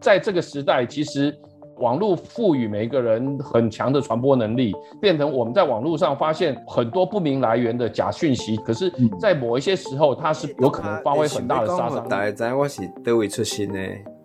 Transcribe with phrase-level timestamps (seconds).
[0.00, 1.36] 在这个时代，其实
[1.78, 8.56] 网络赋予每一个人很强的传播能力，变成我们在网络上发现很多不明来源的假讯息。
[8.58, 12.08] 可是，在某一些时候，它是有可能发挥很大的杀伤力。
[12.08, 13.80] 大家知我是哪位出身的？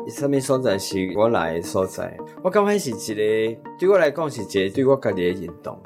[0.10, 2.16] 什么所在是我来的所在？
[2.44, 5.78] 我刚开始一个，对我来讲是一个对我家己的认同。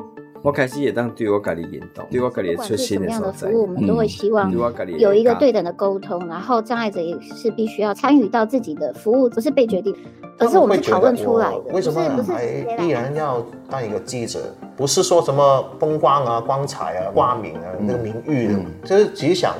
[0.44, 4.52] 我开始也当对我家己引导，对我家己出现什么样的服务，我们都会希望
[4.98, 9.96] 有一个对等的沟通，然后障碍者也是必须要参与到自己的服务，不是被决定，
[10.38, 11.73] 而是我们讨论出来的。
[11.73, 12.45] 为什么还
[12.84, 14.40] 依然要当一个记者？
[14.76, 19.56] 不是说什么风光啊、光彩啊、挂名啊、那个名誉的，就是只想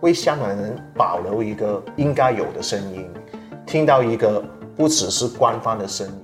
[0.00, 3.04] 为香港人保留一个应该有的声音。
[3.66, 4.42] 听到一个
[4.76, 6.14] 不只是官方的声音。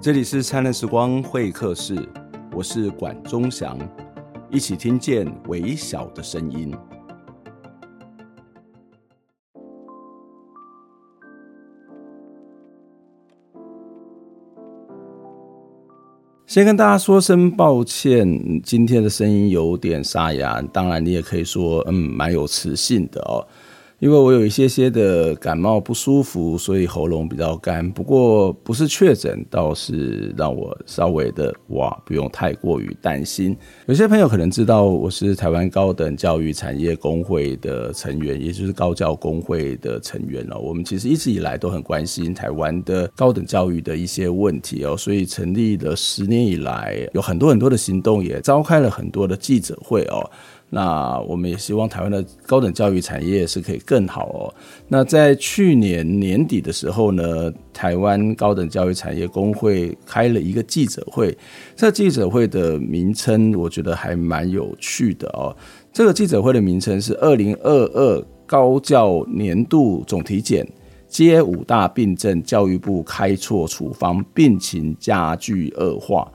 [0.00, 1.94] 这里是灿烂时光会客室，
[2.52, 3.78] 我是管中祥，
[4.50, 6.74] 一起听见微小的声音。
[16.44, 23.46] 先跟大家说声抱歉，今天的声音有点沙哑，当然你也可以说，嗯，蛮有磁性的哦。
[24.00, 27.86] 因为我有一些些的感冒不舒服，所以喉咙比较干。
[27.90, 33.54] 不过不是确诊，倒是让我稍微的哇，不用太过于担心。
[33.84, 40.58] 有些朋友可能知道，我是台湾高等教育产业工会的成员，也就是高教工会的成员哦。
[40.58, 50.24] 我们其实一直以来都很关心台湾的高等教育的一些问题哦，所以成立了十年以来，有很多很多的行动，也召开了很多的记者会哦。
[50.72, 54.54] 那我们也希望台湾的高等教育产业是可以更好哦。
[54.86, 61.36] 那在去年年底的时候呢，台湾高等教育产业工会开了一个记者会。
[61.74, 65.54] 这记者会的名称我觉得还蛮有趣的哦。
[65.92, 70.64] 这个记者会的名称是“二零二二高教年度总体检，
[71.08, 76.30] 接五大病症，教育部开错处方，病情加剧恶化”。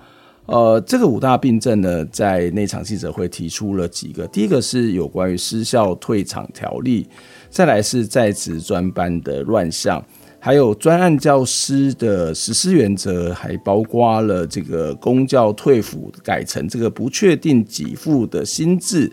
[0.48, 4.28] 呃，这个五大病症呢，在那场记者会提出了几个。
[4.28, 7.08] 第一个是有关于失效退场条例，
[7.50, 10.04] 再来是在职专班的乱象，
[10.40, 19.12] 还有专案教师的实施原则，还包括了这个公教退抚改成这个不确定给付的新制。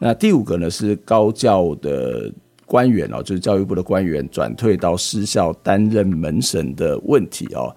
[0.00, 2.28] 那第五个呢是高教的
[2.66, 7.72] 官员哦，就是教育部的官员转退到私校担任门神的问题哦。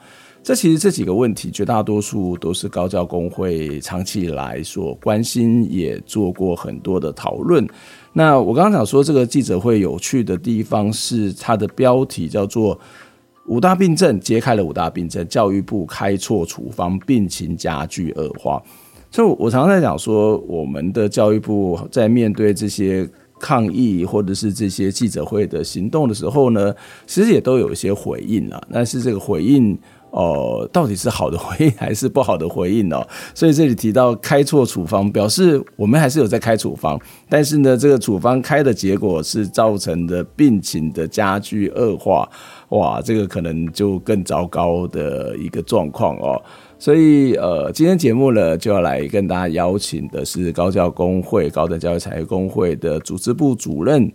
[0.47, 7.67] 这其实这几个问题，绝大多数都是高教工会长期以来所关心，也做过很多的讨论。
[8.13, 12.79] 那我刚刚讲说，这个记者会有趣的地方是，它的标题叫做
[13.47, 18.63] “五大病症揭开了五大病症，教育部开错处方，病情加剧恶化”。
[19.11, 23.05] 所以，我常常在讲说，我们的教育部在面对这些
[23.37, 26.73] 抗议或者是这些记者会的行动的时候呢，
[27.05, 28.61] 其实也都有一些回应啊。
[28.71, 29.77] 但是这个回应。
[30.17, 33.07] 哦、到底是好的回应还是不好的回应哦？
[33.35, 42.27] 所以这里提到开错处方，表示我们还是有在开处方，但是呢，这个处方开的结果是造成的病情的加剧恶化，
[42.69, 46.41] 哇，这个可能就更糟糕的一个状况哦。
[46.79, 54.11] 所以呃，今天节目呢就要来跟大家邀请的是高教工会、高等教育产业工会的组织部主任。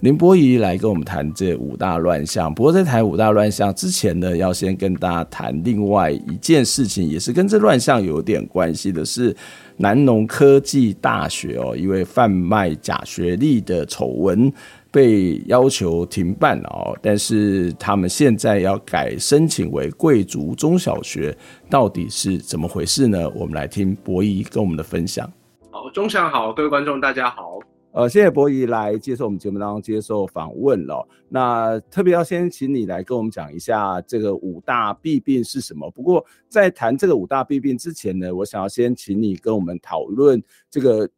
[0.00, 2.52] 林伯仪来跟我们谈这五大乱象。
[2.52, 9.34] 不过在谈五大乱象之前呢，要先跟大家谈另外一件事情，也是跟这乱象有点关系的，是
[9.78, 14.52] 南农科技大学哦，因为贩卖假学历的丑闻
[14.90, 21.34] 被要求停办哦，但是他们现在要改申请为贵族中小学，
[21.70, 23.26] 到底是怎么回事呢？
[23.30, 25.26] 我们来听博仪跟我们的分享。
[25.70, 27.58] 好，中祥好，各位观众大家好。
[27.96, 31.08] 呃，谢谢博仪来接受我们节目当中接受访问了。
[31.30, 35.90] 那特别要先请你来跟我们讲一下这个五大弊病是什么。
[35.92, 41.08] 不过在谈这个五大弊病之前呢，我想要先请你跟我们讨论这个。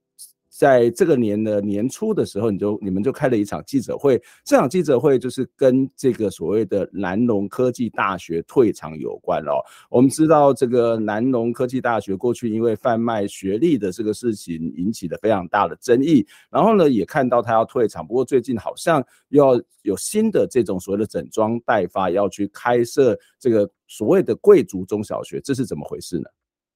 [0.58, 9.62] 在这个年的年初的时候，你就你们就开了一场记者会，这场记者会就是跟这个所谓的南农科技大学退场有关哦。
[9.88, 26.28] 我们知道这个南农科技大学过去因为贩卖学历的这个事情引起了非常大的争议，然后呢也看到他要退场，不过最近好像又要有新的这种所谓的整装待发，要去开设这个所谓的贵族中小学，这是怎么回事呢？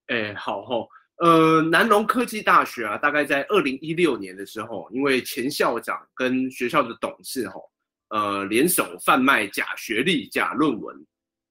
[0.07, 0.87] 哎，好吼。
[1.23, 7.71] 呃，南农科技大学啊，大概在二零一六年的时候，因为前校长跟学校的董事吼，
[8.09, 10.93] 呃，联手贩卖假学历、假论文，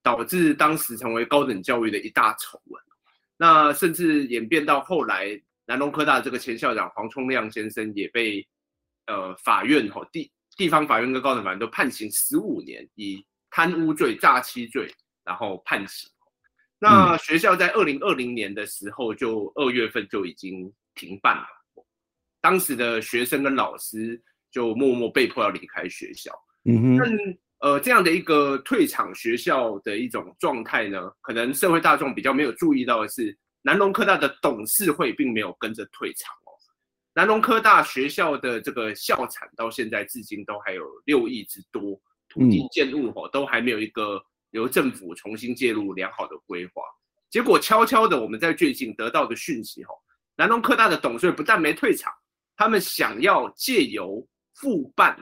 [0.02, 2.82] 导致当时成为高等教育的一大丑闻。
[3.38, 8.46] 那甚至演变到后来，南农科大这个前校长黄聪亮先生也被
[9.06, 16.12] 呃法院吼地地方法院跟高等法院都判刑十五年，以贪污罪、诈欺罪，然后判刑。
[16.82, 21.46] 那学校在二零二零年的时候，就二月份就已经停办了。
[22.40, 24.20] 当时的学生跟老师
[24.50, 26.32] 就默默被迫要离开学校。
[26.64, 26.99] 嗯哼。
[26.99, 27.08] 但
[27.61, 36.50] 呃，这样的一个退场学校的一种状态呢，可能社会大众比较没有注意到的是，南农科大的董事会并没有跟着退场哦。
[37.14, 41.96] 南农科大学校的这个校产到现在至今都还有六亿之多，
[42.29, 44.20] 土地建物哦都还没有一个
[44.52, 46.82] 由政府重新介入良好的规划。
[47.28, 49.88] 结果悄悄的，我们在最近得到的讯息哦，
[50.37, 52.12] 南农科大的董事会不但没退场。
[52.56, 55.19] 他们想要借由复办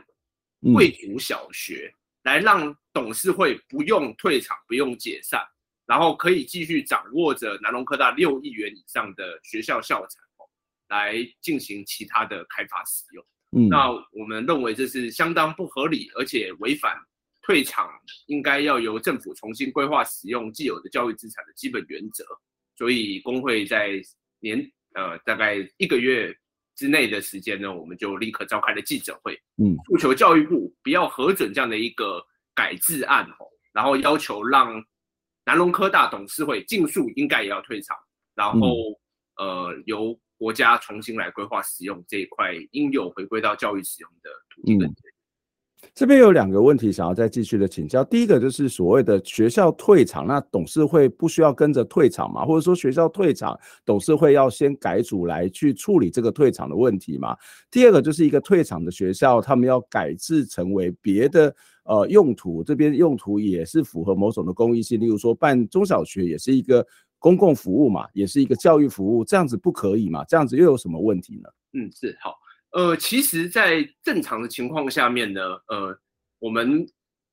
[0.75, 1.93] 贵族小学，
[2.25, 5.41] 来让董事会不用退场、不用解散，
[5.87, 10.23] 然后可以继续掌握着南农科大六亿元以上的学校校产，
[10.89, 13.25] 来进行其他的开发使用。
[13.53, 16.99] 嗯，那我们认为这是相当不合理，而且违反
[17.51, 17.91] 退场
[18.27, 22.25] 应该要由政府重新规划使用既有的教育资产的基本原则。
[22.77, 24.01] 所以工会在
[24.39, 24.59] 年
[24.95, 26.33] 呃大概一个月。
[26.77, 32.25] 之内的时间呢，我们就立刻召开了记者会，嗯，诉求教育部不要核准这样的一个
[32.55, 33.45] 改制案哦，
[33.75, 34.83] 然后要求让
[35.45, 37.95] 南隆科大董事会尽速应该也要退场，
[38.35, 38.99] 然后、
[39.43, 44.75] 嗯、呃由国家重新来规划使用这一块应有回归到教育使用的土地。
[44.79, 44.95] 嗯
[45.95, 48.03] 这边有两个问题想要再继续的请教。
[48.05, 52.45] 第一个就是所谓的学校退场，那董事会不需要跟着退场吗？
[52.45, 57.37] 或者说学校退场，董事会要先改组来去处理这个退场的问题吗？
[57.71, 61.55] 第二个就是一个退场的学校，他们要改制成为别的
[61.85, 66.87] 呃用途，这边用途也是符合某种的公益性，例如说办中小学也是一个
[67.19, 70.25] 公共服务嘛，也是一个教育服务，这样子不可以嘛？
[70.25, 71.49] 这样子又有什么问题呢？
[71.73, 72.35] 嗯，是好。
[72.73, 75.99] 呃，其实，在正常的情况下面呢，呃，
[76.39, 76.87] 我们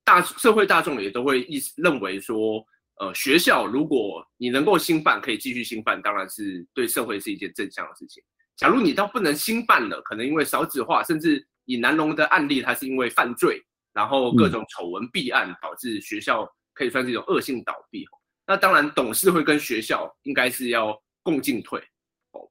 [0.04, 2.66] 大社会大众也都会意识认为说，
[3.00, 8.24] 呃，学校如果你能够兴办，可以继续兴办，当然是对社会是一件正向的事情。
[8.56, 13.64] 假如你倒不能兴办了，可能因为少子化，甚至以南隆的案例，它是因为犯罪，
[13.94, 18.04] 然后各种丑闻弊案，导致学校可以算是一种恶性倒闭。
[18.48, 21.80] 那当然，董事会跟学校应该是要共进退。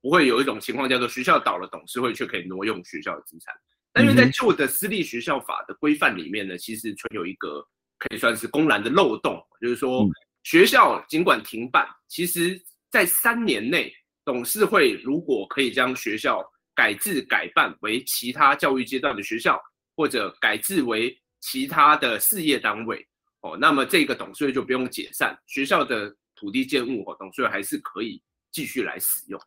[0.03, 3.55] 不会有一种情况叫做学校倒了，董事会却可以挪用学校的资产。
[3.93, 7.67] 但因为在旧的私立学校法的规范里面呢，其实存有一个
[7.99, 10.07] 可以算是公然的漏洞，就是说
[10.43, 12.61] 学校尽管停办，其实
[12.91, 13.91] 在三年内，
[14.25, 16.45] 董事会如果可以将学校
[16.75, 19.59] 改制改办为其他教育阶段的学校，
[19.97, 23.07] 或者改制为其他的事业单位，
[23.41, 28.23] 哦，那么这个董事会就不用解散，学校的土地建物，哦，董事会还是可以
[28.53, 29.41] 继续来使用。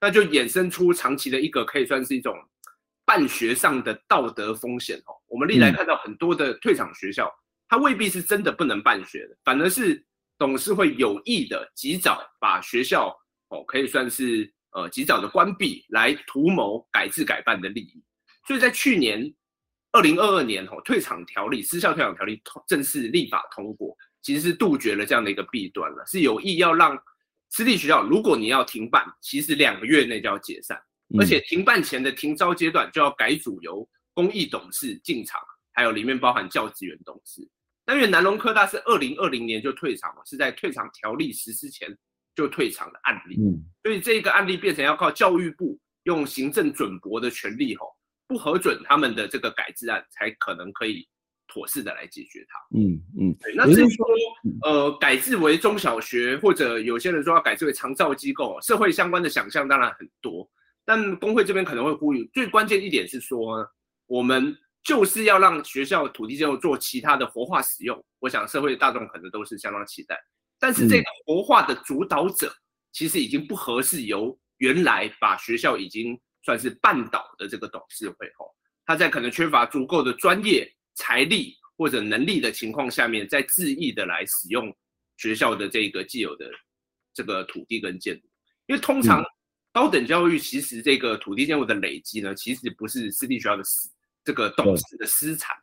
[0.00, 2.36] 那就衍生出长期的一个可以算是一种
[3.04, 5.12] 办学上的道德风险哦。
[5.26, 7.28] 我们历来看到很多的退场学校，
[7.68, 10.04] 它未必是真的不能办学的，反而是
[10.38, 13.08] 董事会有意的及早把学校
[13.48, 18.00] 哦，可以算是呃及早的关闭，来图谋改制改办的利益。
[18.46, 19.34] 所以在去年
[19.90, 26.96] 二零二二年哦，退场条例、失效退场条例正式立法通过，其实是杜绝了这样的一个弊端了，是有意要让。
[27.50, 30.78] 私立学校，如果你要停办，其实两个月内就要解散，
[31.18, 35.40] 而且停办前的停招阶段就要改组由公益董事进场，
[35.72, 37.48] 还有里面包含教职员董事。
[37.84, 41.88] 但因为南隆科大是二零二零年就退场了，是在退场条例实施前
[42.36, 43.38] 就退场的案例，
[43.82, 47.96] 所以这个案例变成要靠教育部用行政准驳的权利吼，
[48.26, 51.08] 不核准他们的这个改制案，才可能可以。
[51.48, 52.78] 妥适的来解决它。
[52.78, 53.54] 嗯嗯，对。
[53.56, 54.06] 那至于说，
[54.62, 60.48] 呃，改制为中小学，或者有些人说要改制为长照机构，社会相关的想象当然很多。
[60.84, 63.68] 但工会这边可能会呼吁，最关键一点是说，
[64.06, 68.02] 我们就是要让学校土地建筑做其他的活化使用。
[68.20, 70.18] 我想社会大众可能都是相当期待。
[70.58, 72.52] 但是这个活化的主导者，
[72.92, 78.46] 其实已经不合适由原来把学校已经算是办倒的这个董事会吼，
[78.84, 80.66] 他在可能缺乏足够的专业。
[80.98, 84.76] 财力或者能力的情况下面，再恣意的来使用
[85.16, 86.50] 学校的这个既有的
[87.14, 88.26] 这个土地跟建筑，
[88.66, 89.24] 因为通常
[89.72, 93.88] 高等教育其实这个土地建筑的累积呢，其实不是私立学校的私
[94.24, 95.54] 这个董事的私产，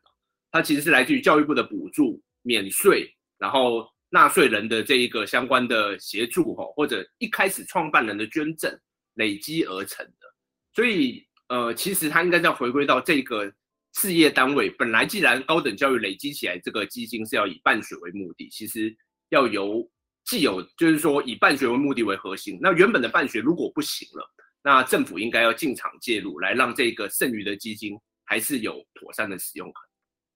[0.51, 8.74] 它其实是来自于教育部的补助、免税，然后纳税人的这一个相关的协助哈，或者一开始创办人的捐赠
[9.15, 10.27] 累积而成的，
[10.74, 13.54] 所以呃，其实它应该要回归到这个。
[13.95, 18.95] 事业单位本来既然高等教育累积起来，这个基金是要以办学为目的，其实
[19.29, 19.89] 要由
[20.25, 22.59] 既有就是说以办学为目的为核心。
[22.61, 24.29] 那原本的办学如果不行了，
[24.61, 29.71] 那政府应该要进场介入，来让这个剩余的基金还是有妥善的使用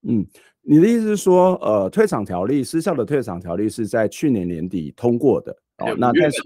[0.07, 0.25] 嗯，
[0.61, 5.53] 你的意思是说，呃，退场条例失效的退场条例是在去年年底通过的。
[5.79, 6.41] 哦，那但是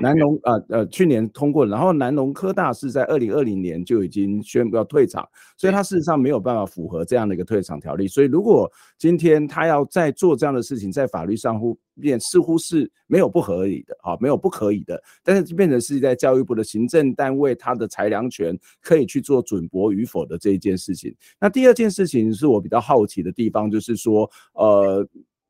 [0.00, 8.06] 南农呃呃去年通过，然后南农科大是在二零二零年就已经宣布要退场，所以他事实上没有办法符合这样的一个退场条例。
[8.06, 21.14] 所以如果今天他要再做这样的事情，在法律上乎变似乎是没有不合理的，啊，没有不可以的，但是就变成是在教育部的行政单位，他的裁量权可以去做准驳与否的这一件事情。
[21.40, 25.06] 那第二件事情是我比较好奇的地方，就是说呃。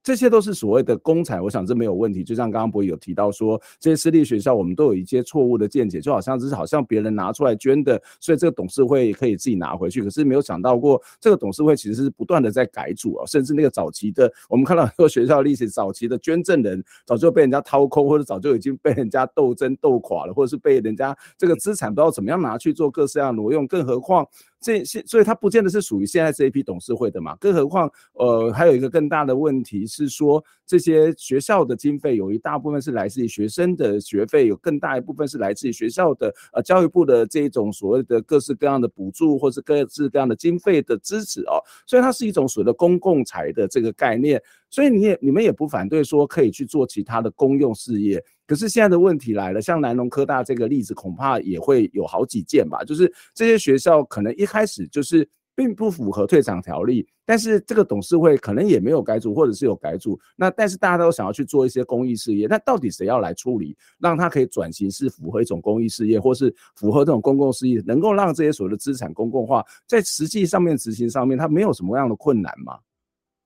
[0.07, 2.23] 这些都是所谓的公财，我想这没有问题。
[2.23, 10.05] 就像刚刚博弈有提到说，这些私立学校我们都有一些错误的见解，就好像这是好像别人拿出来捐的，所以这个董事会可以自己拿回去。
[10.05, 24.25] 可是没有想到过，这个董事会其实是不断的在改组啊，甚至那个早期的，我们看到很多学校历史，早期的捐赠人早就被人家掏空，或者早就已经被人家斗争斗垮了，或者是被人家这个资产不知道怎么样拿去做各式各样挪用，更何况。
[24.61, 27.37] 这些，所以它不见得是属于现在这一批董事会的嘛。
[27.37, 41.63] 更何况，呃，还有一个更大的问题是说，这些学校的经费有一大部分是来自于学生的学费，有更大一部分是来自于学校的呃教育部的这种所谓的各式各样的补助，或是各式各样的经费的支持哦。
[41.87, 44.43] 所以它是一种所谓的公共财的这个概念。
[44.69, 48.23] 所以你也你们也不反对说可以去做其他的公用事业。
[48.47, 52.85] 可是现在的问题来了，像南农科大这个例子，恐怕也会有好几件吧。
[52.85, 60.21] 就是这些学校可能一开始就是并不符合退场条例，但是这个董事会可能也没有改组，或者是有改组。
[60.37, 72.79] 那但是大家都想要去做一些公益事业，那到底谁要来处理，让它可以转型是符合一种公益事业，或是符合这种公共事业，能够让这些所谓的资产公共化，在实际上面执行上面，它没有什么样的困难吗？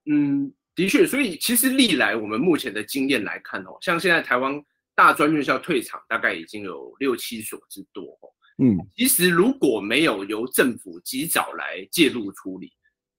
[0.07, 4.62] 嗯，的确，所以其实历来我们目前的经验来看哦，像现在台湾。
[5.00, 8.19] 大专院校退场大概已经有六七所之多，
[8.62, 12.71] 嗯，其实如果没有由政府及早来介入处理，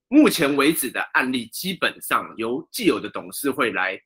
[0.07, 4.00] 目前为止的案例基本上由既有的董事会来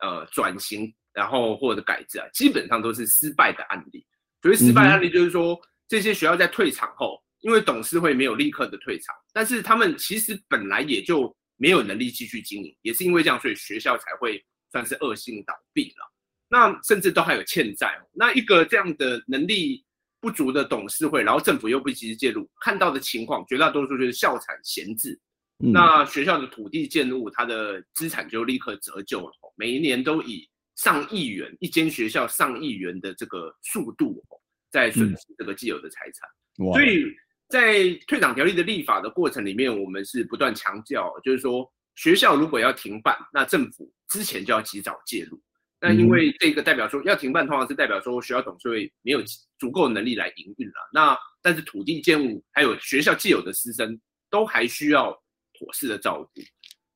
[0.00, 4.06] 呃转型，然后或者改制啊，基本上都是失败的案例。
[4.42, 5.58] 所谓失败案例就是说，
[5.88, 16.11] 这些学校在退场后，因为董事会没有立刻的退场，但是他们其实本来也就没有能力继续经营，也是因为这样，所以学校才会算是恶性倒闭了。
[16.52, 19.82] 那甚至都还有欠债，那一个这样的能力
[20.20, 25.18] 不足的董事会，然后政府又不及时介入，看到的情况绝大多数就是校产闲置，
[25.64, 34.22] 嗯、那学校的土地建物，它的资产就立刻折旧了，每一年都以上亿元一间学校上亿元的这个速度
[34.70, 36.28] 在损失这个既有的财产，
[36.62, 37.06] 嗯、所以
[37.48, 45.40] 在退场条例的立法的过程里面，我们是不断强调，就是说学校如果要停办，那政府之前就要及早介入。
[45.84, 49.20] 那因为这个代表说要停办，通常是代表说学校董事会没有
[49.58, 50.74] 足够能力来营运了。
[50.94, 55.10] 那但是土地建物还有学校既有的师生都还需要
[55.58, 56.40] 妥适的照顾。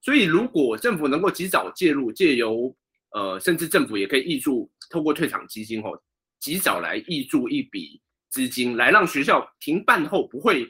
[0.00, 2.72] 所以如果政府能够及早介入，借由
[3.10, 6.00] 呃甚至政府也可以挹注，透过退场基金后，
[6.38, 10.64] 及早来挹注一笔资金，来让学校停办后不会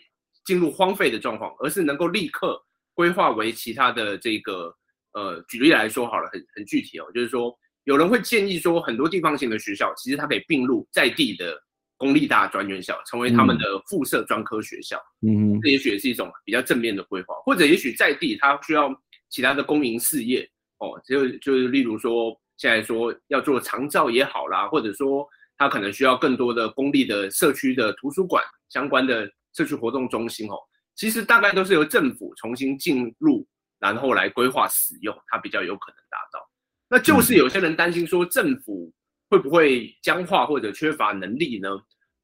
[0.46, 2.58] 进入荒废的状况，而是能够立刻
[2.94, 4.74] 规划为其他的这个
[5.12, 7.54] 呃举例来说好了，很很具体哦，就是说。
[7.86, 11.56] 有人会建议说，很多地方型的学校其实它可以并入在地的
[11.96, 15.00] 公立大专院校，成为他们的附设专科学校。
[15.22, 18.92] 嗯，这也许也是一种比较正面的规划，或者也许在地它需要
[19.28, 20.42] 其他的公营事业
[20.78, 25.24] 哦，就就是例如说现在说要做长照也好啦，或者说
[25.56, 30.58] 它可能需要更多的公立的社区的图书馆相关的社区活动中心哦，
[30.96, 33.46] 其实大概都是由政府重新进入，
[33.78, 36.45] 然后来规划使用，它比较有可能达到。
[36.88, 38.92] 那就是有些人担心说，政府
[39.28, 41.68] 会不会僵化或者缺乏能力呢？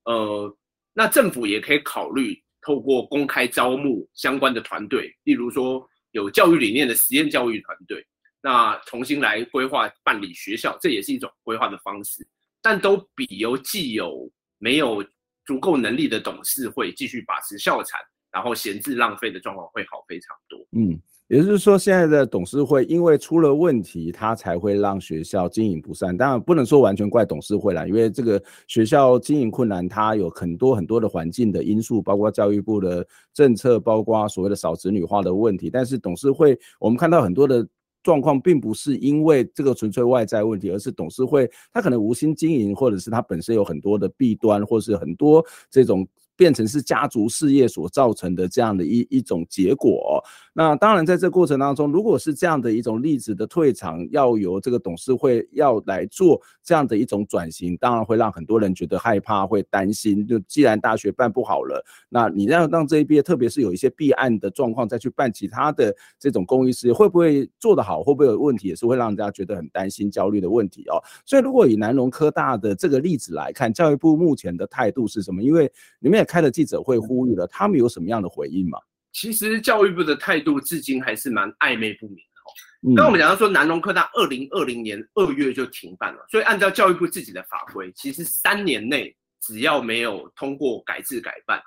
[0.04, 0.57] 呃，
[0.92, 8.07] 那政府也可以考虑透过公开招募相关的团队，例如说有教育理念的实验教育团队，
[8.40, 12.25] 那重新来规划办理学校，这也是一种规划的方式，
[12.61, 15.04] 但都比由既有没有
[15.45, 18.00] 足够能力的董事会继续把持校产，
[18.31, 20.59] 然后闲置浪费的状况会好非常多。
[20.71, 21.00] 嗯。
[21.32, 26.14] 也就是说，现在的董事会因为出了问题，他才会让学校经营不善。
[26.14, 35.70] 当然不能说完全怪董事会啦，因为这个学校经营困难，它有很多很多的环境的因素，包括教育部的政策，包括所谓的少子女化的问题。
[35.70, 37.66] 但是董事会，我们看到很多的
[38.02, 46.06] 状况，并不是因为这个纯粹外在问题，而是董事会他可能无心经营，或者是他本身有很多的弊端，或是很多这种。
[46.42, 50.20] 变成是家族事业所造成的这样的一一种结果。
[50.52, 60.26] 那当然，在这过程当中，如果是这样的一种例子的退场，要由这个董事会要来做这样的一种转型，当然会让很多人觉得害怕，会担心。
[60.26, 68.02] 就既然大学办不好了，那你让让这一边，特别是有一些弊案的状况，再去办其他的这种公益事业，会不会做得好？
[68.02, 68.66] 会不会有问题？
[68.66, 71.00] 也是会让人家觉得很担心、焦虑的问题哦。
[71.25, 75.42] 所以，如果以南农科大的这个例子来看，教育部目前的态度是什么？
[75.42, 78.78] 因为你们也开了记者会，呼吁了，他们有什么样的回应吗？
[79.12, 82.96] 其实教育部的态度至今还是蛮暧昧不明的哦。
[82.96, 91.62] 刚、嗯、我们讲到说，南农科大二零二零年二月就停办了，所以按照教育部自己的法规，其实三年内只要没有通过改制改办，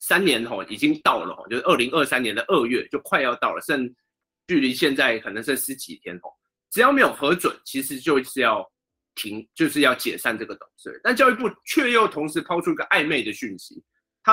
[0.00, 3.88] 三年吼已经到了，就是二零二三年的二月就快要到了，剩
[4.48, 6.32] 距离现在可能剩十几天吼，
[6.68, 8.68] 只要没有核准，其实就是要
[9.14, 10.98] 停，就是要解散这个董事会。
[11.04, 13.80] 但教育部却又同时抛出一个暧昧的讯息。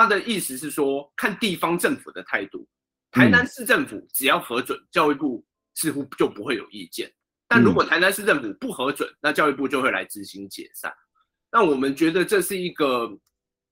[0.01, 2.67] 他的意思是说，看地方政府的态度。
[3.11, 5.43] 台南市政府只要核准，教育部
[5.75, 7.11] 似乎就不会有意见。
[7.47, 10.93] 但如果台南市政府不核准，那教育部就会来执行解散。
[11.51, 13.09] 那我们觉得这是一个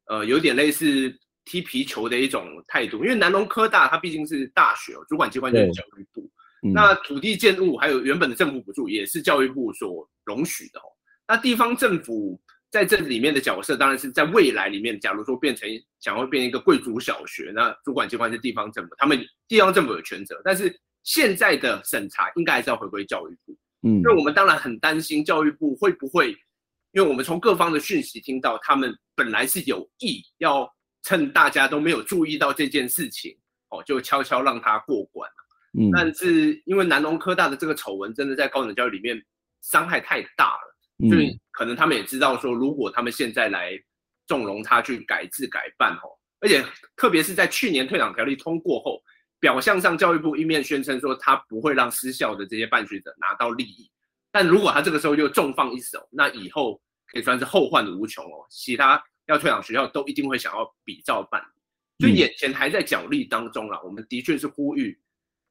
[0.07, 1.13] 呃有点类似
[1.43, 6.29] 踢皮球的一种态度，因为南农科大它毕竟是大学，主管机关就是教育部。
[6.73, 10.79] 那土地建物还有原本的政府补助也是教育部所容许的。
[11.27, 12.41] 那地方政府。
[12.75, 15.65] 在这里面的角色当然是在未来里面，假如说变成
[16.01, 23.57] 想要变一个贵族小学，那主管机关是地方政府，他们地方政府有权责，但是现在的审查应该还是要回归教育部。
[23.83, 26.31] 嗯，那我们当然很担心教育部会不会，
[26.91, 30.69] 因为我们从各方的讯息听到，他们本来是有意要
[31.03, 33.33] 趁大家都没有注意到这件事情，
[33.69, 35.31] 哦，就悄悄让他过关。
[35.79, 39.23] 嗯，但是因为南农科大的这个丑闻，真的在高等教育里面
[39.61, 40.74] 伤害太大了。
[41.09, 43.77] 所以可能他们也知道说，如果他们现在来
[44.27, 46.07] 纵容他去改制改办哦，
[46.39, 46.63] 而且
[46.95, 49.01] 特别是在去年退场条例通过后，
[49.39, 53.91] 表象上教育部一面宣称说他不会让失校的这些办学者拿到利益，
[54.31, 58.45] 但如果他这个时候又重放一手，那以后可以算是后患无穷哦。
[58.49, 61.41] 其他要退场学校都一定会想要比照办
[61.97, 63.81] 理，所以眼前还在角力当中啦。
[63.83, 64.97] 我们的确是呼吁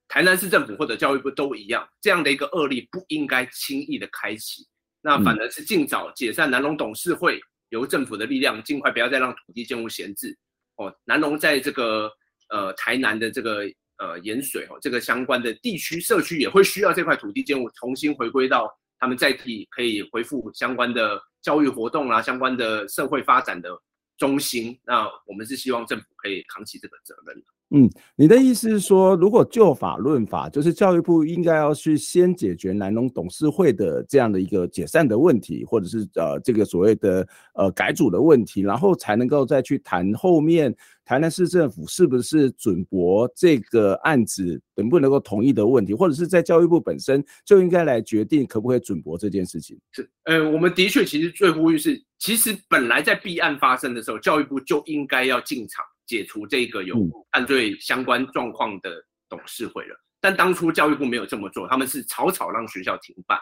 [0.09, 4.67] 台南市政府或者教育部都一样，这样的一个恶例不应该轻易的开启。
[5.06, 7.38] 那反而是尽早解散南农董事会，
[7.69, 10.34] 由政府的力量尽快不要再让土地建物闲置。
[10.76, 12.10] 哦，南农在这个
[12.49, 18.67] 呃台南的这个呃盐水哦，这个相关的地区社区也会需要这块土地建物重新回归到
[18.99, 23.71] 他们在地，可以恢复相关的教育活动啦，相关的社会发展的
[24.17, 24.80] 中心。
[24.84, 27.36] 那我们是希望政府可以扛起这个责任。
[27.76, 40.73] 嗯，你的意思是说，如果就法论法，就是教育部应该要去先解决南农董事会的这样的一个解散的问题，或者是呃这个所谓的呃改组的问题，然后才能够再去谈后面
[41.04, 49.76] 台南市政府是不是准驳这个案子能不能够同意的问题，或者是在教育部本身就应该来决定可不可以准驳这件事情。
[49.91, 55.84] 是，呃，我们的确其实最呼吁是，其实本来在弊案发生的时候，教育部就应该要进场。
[56.06, 56.97] 解除这个有
[57.32, 63.38] 犯罪相关状况的董事会了，但当初教育部没有这么做，他们是草草让学校停办。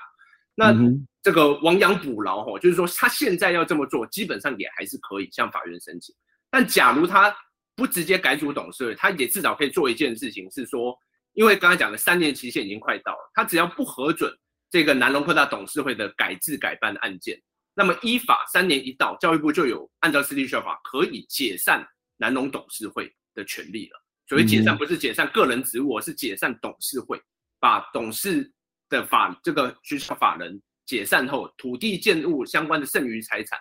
[0.55, 0.75] 那
[1.22, 6.14] 这个亡羊补牢吼，就是说他现在要这么做，基本上也还是可以向法院申请。
[6.51, 7.35] 但假如他
[7.75, 10.94] 不直接改组董事会，他也至少可以做一件事情，是说，
[11.33, 14.31] 因为刚才讲的三年期限已经快到了，他只要不核准
[14.70, 17.40] 这个南农科大董事会的改制改办的案件，
[17.75, 21.83] 那么依法三年一到，教育部就有按照私立学校法可以解散。
[22.16, 27.20] 南农董事会的权利了，所谓解散不是解散个人职务，而是解散董事会，
[27.59, 28.51] 把董事
[28.88, 33.59] 的法这个学校法人解散后，土地建物相关的剩余财产，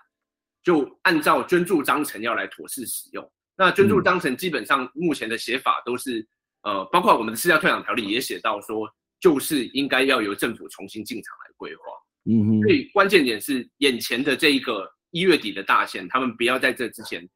[0.63, 3.31] 就按照捐助章程要来妥善使用。
[3.57, 6.27] 那捐助章程基本上目前的写法都是，
[6.61, 8.87] 呃，包括我们的私教退场条例也写到说，
[9.19, 11.83] 就是应该要由政府重新进场来规划。
[12.25, 17.27] 嗯哼，所以关键点是眼前的这一个一月底的大限，他们不要在这之前。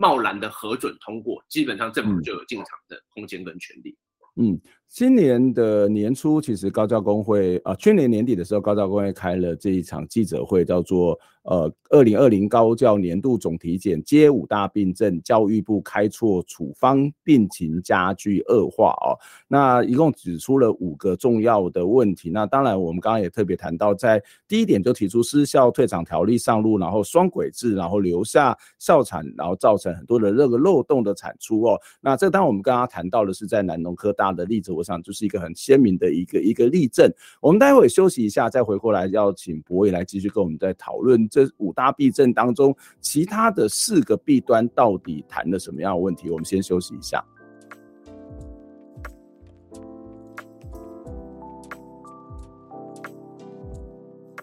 [0.00, 3.94] 贸然的核准通过，基本上政府就有进场的空间跟权利。
[4.36, 4.58] 嗯。
[4.92, 19.14] 今年的年初，其实高教工会啊，去年年底的时候，高教工会开了这一场记者会，叫做呃“二零二零高教年度总体检揭五大病症，教育部开错处方，病情加剧恶化”哦。
[19.46, 22.28] 那一共指出了五个重要的问题。
[22.28, 31.80] 那当然，我们刚刚也特别谈到，在第一点就提出私校退场条例上路，然后双轨制，然后留下校产，然后造成很多的这个漏洞的产出哦。
[32.00, 34.79] 那这当我们刚刚谈到的是在南农科大的例子。
[34.82, 37.12] 上就是一个很鲜明的一个一个例证。
[37.40, 46.30] 我们待会休息一下，再回过来邀请博伟来继续跟我们再讨论这五大弊政当中其他的四个弊端到底谈了什么样的问题。
[46.30, 47.24] 我们先休息一下。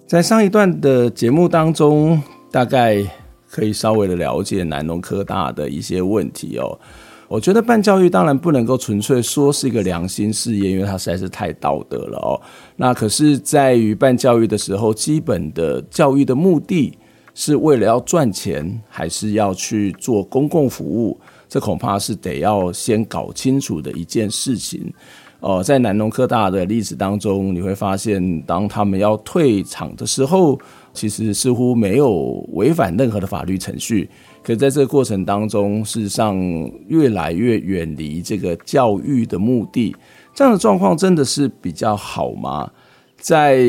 [0.06, 3.04] 在上一段的节目当中，大概
[3.50, 6.80] 可以稍微的了解南农科大的一些问题哦。
[7.27, 12.39] 我觉得办教育当然不能够纯粹说是一个良心事业，因为它实在是太道德了哦。
[12.77, 16.97] 那可是在于办教育的时候，基本的教育的目的
[17.33, 21.19] 是为了要赚钱，还是要去做公共服务？
[21.49, 24.93] 这恐怕是得要先搞清楚的一件事情。
[25.39, 30.59] 哦，在南农科大的例子当中，你会发现，当他们要退场的时候，
[30.93, 34.09] 其实似乎没有违反任何的法律程序。
[34.47, 36.39] 可在这个过程当中，事实上
[36.88, 39.93] 越来越远离这个教育的目的，
[40.33, 42.71] 这样的状况真的是比较好吗？
[43.17, 43.60] 在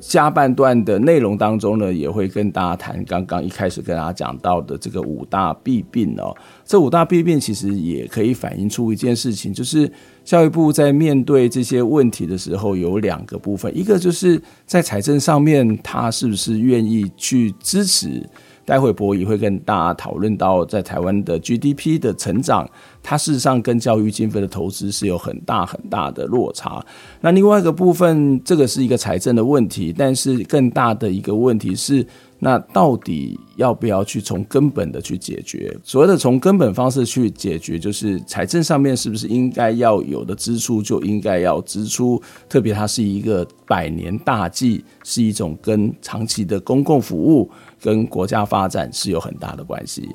[0.00, 6.34] 下半段的内容当中呢，也会跟大家谈刚刚一开始跟大家讲到的这个五大弊病哦。
[6.64, 9.92] 这五大弊病其实也可以反映出一件事情，就是
[10.24, 18.26] 教育部在面对这些问题的时候，有两个部分，一个就是在财政上面，他是不是愿意去支持。
[18.64, 22.68] 待会柏纬会跟大家讨论到，在台湾的 GDP 的成长，
[23.02, 26.84] 它事实上跟教育经费的投资是有很大很大的落差。
[27.20, 32.06] 那另外一个部分，这个是一个财政的问题，但是更大的一个问题是，
[32.38, 35.76] 那到底要不要去从根本的去解决？
[35.82, 42.20] 所谓的从根本方式去解决，就是财政上面是不是应该要有的支出就应该要支出？
[42.48, 47.50] 特别它是一个百年大计，是一种跟长期的公共服务。
[47.84, 50.08] 跟国家发展是有很大的关系。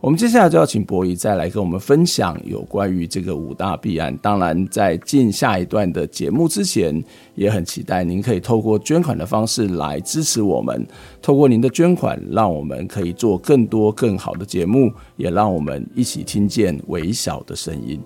[0.00, 4.16] 我们接下来就要请博弈再来跟我们分享有关于这个五大弊案。
[4.18, 7.02] 当然，在进下一段的节目之前，
[7.34, 10.86] 也很期待您可以透过捐款的方式来支持我们。
[11.20, 18.00] 透过您的捐款，让我们可以做更多更好的节目，也让我们一起听见微小的声音。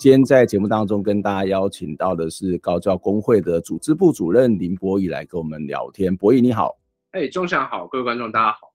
[0.00, 6.16] 今天在节目当中跟大家邀请到的是高教工会的组织部主任林博义来跟我们聊天。
[6.16, 6.74] 博义你好，
[7.10, 8.72] 哎，钟祥好，各位观众大家好。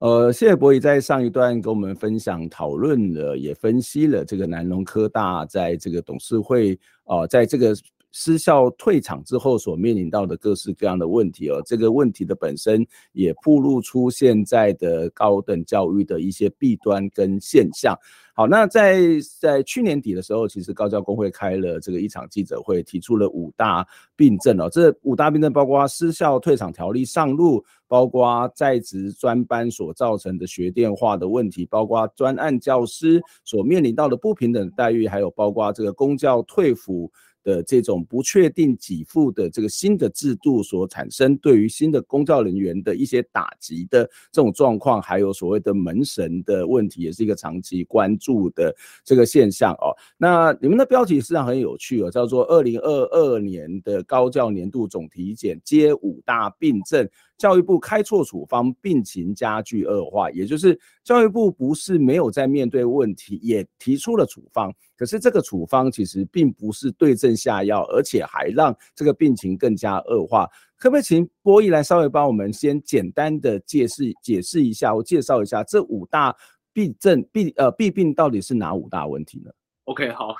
[0.00, 7.74] 呃，谢谢博宇在上一段跟我们分享讨论了，也分析了这个南农科大在这个董事会啊、呃，在这个。
[8.18, 17.94] 失效退场之后所面临到的各式各样的问题哦，这个问题的本身也暴露出现在的高等教育的一些弊端跟现象。
[18.34, 19.02] 好，那在
[19.38, 24.68] 在去年底的时候，其实高教工会开了这个一场记者会，提出了五大病症哦。
[24.70, 37.10] 这五大病症包括失效退场条例上路，包括在职专班所造成的学电化的问题，包括专案教师所面临到的不平等待遇，还有包括这个公教退抚。
[37.46, 49.94] 的这种不确定给付的这个新的制度所产生对于新的公教人员的一些打击的这种状况，还有所谓的门神的问题，也是一个长期关注的这个现象哦。
[50.16, 57.08] 那你们的标题实际上很有趣哦，叫做“二零二二年的高教年度总体检接五大病症”。
[57.38, 70.48] 教育部开错处方，病情加剧恶化，也就是教育部不是没有在面对问题，也提出了处方，可是这个处方其实并不是对症下药，而且还让这个病情更加恶化。
[70.78, 76.34] 可不可以请波一来稍微帮我们先简单的解释解释一下，我介绍一下这五大
[76.72, 79.50] 弊症弊呃弊病到底是哪五大问题呢
[79.84, 80.34] ？OK，好，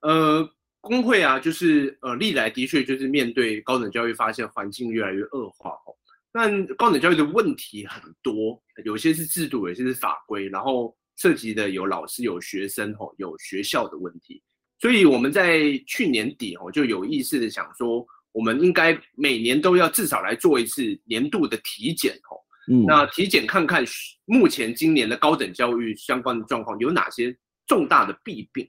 [0.00, 0.48] 呃，
[0.80, 5.94] 工会啊，就是呃历来的确就是面对高等教育，发现环境越来越恶化哦。
[6.32, 14.42] 但高等教育的问题很多，有些是制度，有些是法规，然后涉及的有老师、有学生、吼，有学校的问题。
[14.80, 22.40] 所以我们在去年底吼就有意识的想说，我们应该每年都要至少来做一次年度的体检吼。
[22.68, 23.84] 嗯，那体检看看
[24.24, 28.66] 目前今年的高等教育相关的状况有哪些重大的弊病。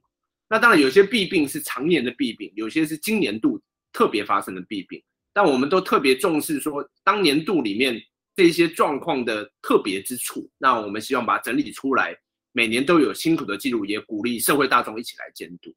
[0.50, 3.60] 那当然有些弊病是常年的弊病，有些是今年度
[3.92, 5.02] 特别发生的弊病。
[5.34, 8.00] 但我们都特别重视说，当年度里面
[8.36, 12.16] 这些状况的特别之处，那我们希望把它整理出来，
[12.52, 15.74] 每年都有辛苦的记录，也鼓励社会大众一起来监督。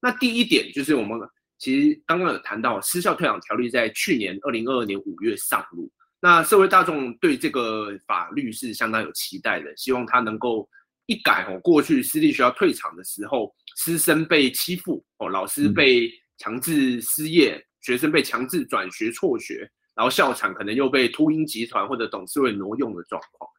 [0.00, 1.18] 那第一点就是我们
[1.58, 5.90] 其实刚刚有谈到，失效退场条例在去年二零二二年五月上路，
[6.20, 10.68] 那社会大众对这个法律是相当有期待的，希望它能够
[11.06, 17.64] 一改哦，过去私立学校退场的时候，师生被欺负哦，老师被强制失业。
[17.80, 23.50] 学生被强制转学辍学，然后校产可能又被秃鹰集团或者董事会挪用的状况。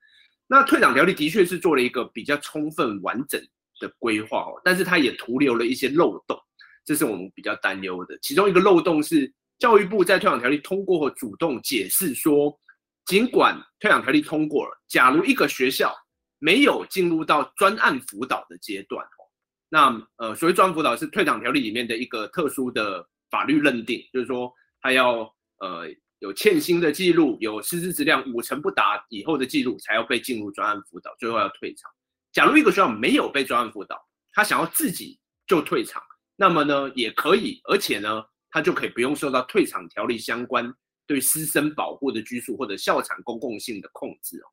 [0.47, 3.39] 那退场条例的确是做了一个比较充分完整
[3.79, 6.37] 的规划哦，但是它也徒留了一些漏洞，
[6.83, 8.17] 这是我们比较担忧的。
[8.21, 12.57] 其中一个漏洞是教育部在退场条例通过后主动解释说，
[13.05, 15.95] 尽管退场条例通过了，假如一个学校
[16.39, 19.05] 没有进入到专案辅导的阶段，
[19.69, 25.21] 那呃，所谓专案辅导是退场条例里面的一个特殊的法律认定，就是说他要
[25.59, 25.87] 呃。
[26.21, 31.89] 有欠薪的记录，有师资质量五成不达以后的记录，才要被进入专案辅导，最后要退场。
[32.33, 33.97] 假如一个学校没有被专案辅导，
[34.33, 36.03] 他想要自己就退场，
[36.35, 40.69] 那么呢也可以，而且呢他就可以不用受到退场条例相关
[41.07, 44.47] 对师生保护的拘束或者校产公共性的控制哦。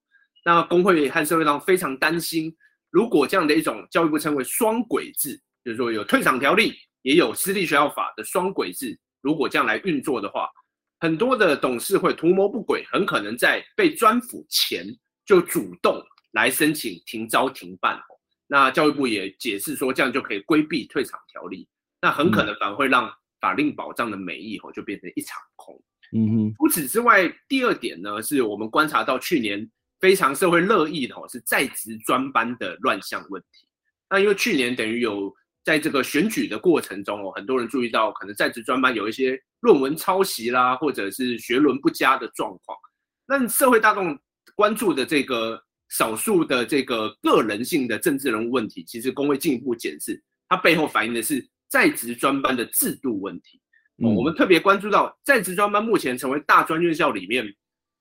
[0.44, 2.56] 那工会和社会上非常担心，
[2.90, 10.50] 如果这样的一种教育部称为双轨制，就是说有退场条例也有私立学校法的双轨制，如果这样来运作的话。
[10.98, 14.84] 很多的董事会图谋不轨，很可能在被专辅前
[15.24, 18.00] 就主动来申请停招停办。
[18.48, 21.68] 那教育部也解释说，这样就可以规避退场条例，
[22.00, 23.08] 那很可能反而会让
[23.40, 25.80] 法令保障的美意吼就变成一场空。
[26.12, 26.54] 嗯哼。
[26.58, 33.68] 除此之外，第二点呢，是我们观察到去年非常社会热议的吼是在职专班的乱象问题。
[34.10, 35.32] 那因为去年等于有。
[35.66, 42.78] 在这个选举的过程中哦，很多人注意到可能在职专班有一些论文抄袭啦，或者是学伦不佳的状况。
[43.26, 44.16] 那社会大众
[44.54, 53.60] 关注的这个少数的这个个人性的政治人物问题，其实工会进一步检视，它背后反映的是在职专班的制度问题。
[53.98, 57.44] 嗯，我们特别关注到在职专班目前成为大专院校里面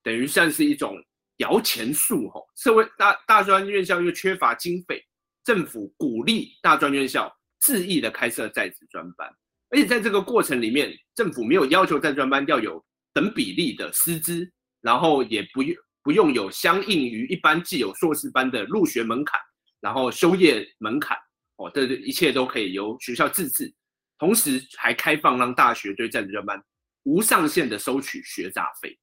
[0.04, 0.96] 等于算是一种
[1.38, 5.04] 摇钱树吼，社会大大专院校因为缺乏经费，
[5.44, 7.35] 政府鼓励大专院校。
[7.62, 9.28] 恣意的开设在职专班，
[9.70, 19.40] 而且在这个过程里面，政府没有要求在职专班要有等比例的师资，然后也不用不用有相应于一般既有硕士班的入学门槛，
[19.80, 21.18] 然后修业门槛，
[21.56, 23.74] 哦，这一切都可以由学校自治，
[24.20, 26.64] 同时还开放让大学对在职专班
[27.04, 28.96] 无上限的收取学杂费，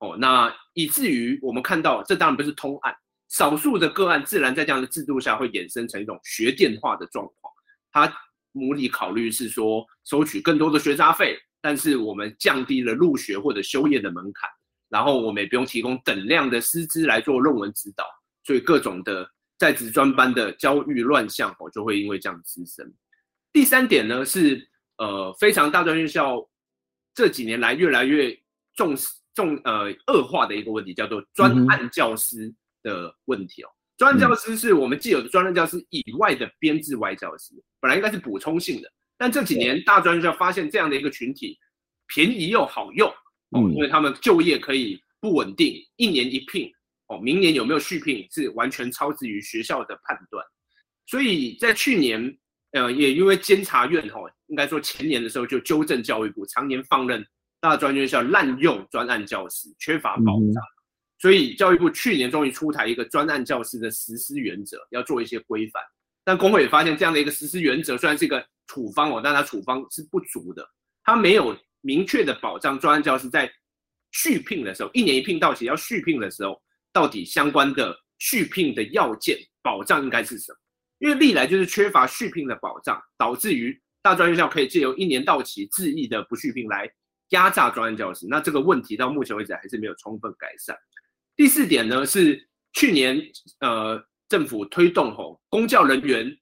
[0.00, 2.96] 哦，那以至于我们看到，这当然不是通案，
[3.28, 7.47] 少数的个案自然在这样的制度下会衍生成一种学电化的状况。
[7.92, 8.12] 他
[8.52, 14.48] 模拟考虑是说收取更多的学杂费，但是我们降低了入学或者修业的门槛，
[14.88, 18.04] 然后我们也不用提供等量的师资来做论文指导，
[18.44, 22.92] 所以各种的在职专班的教育乱象哦就会因为这样滋生。
[23.52, 26.48] 第三点呢是呃非常大专院校
[27.14, 28.36] 这几年来越来越
[28.74, 33.68] 重视重呃恶化的一个问题，叫做专案教师的问题哦。
[33.98, 41.58] 专任教师是我们既有的专任教师以外的编制外教师，本来应该是补充性的，但这几年大专院校发现这样的一个群体
[42.06, 43.12] 便宜又好用
[43.50, 46.70] 哦，因为他们就业可以不稳定，一年一聘
[47.08, 50.46] 哦，明年有没有续聘是完全超之于学校的判断，
[51.06, 52.38] 所以在去年
[52.70, 57.26] 呃也因为监察院哈，应该说前年的时候就纠正教育部常年放任
[57.60, 60.62] 大专院校滥用专案教师，缺乏保障。
[61.18, 65.82] 所以教育部去年终于出台一个专案教师的实施原则，要做一些规范。
[66.24, 70.64] 但工会也发现，这样的一个实施原则虽然是一个处方哦，但它处方是不足的，
[71.02, 73.50] 它没有明确的保障专案教师在
[74.12, 76.60] 续聘的时候，一年一聘到期要续聘的时候，
[76.92, 80.58] 到底相关的续聘的要件保障应该是什么？
[80.98, 86.90] 因为历来就是缺乏续聘的保障，导致于大专院校可以借由一年到期恣意的不续聘来
[87.30, 88.26] 压榨专案教师。
[88.28, 90.76] 那这个问题到目前为止还是没有充分改善。
[91.38, 93.16] 第四点呢，是去年
[93.60, 96.36] 呃政府推动吼公教人员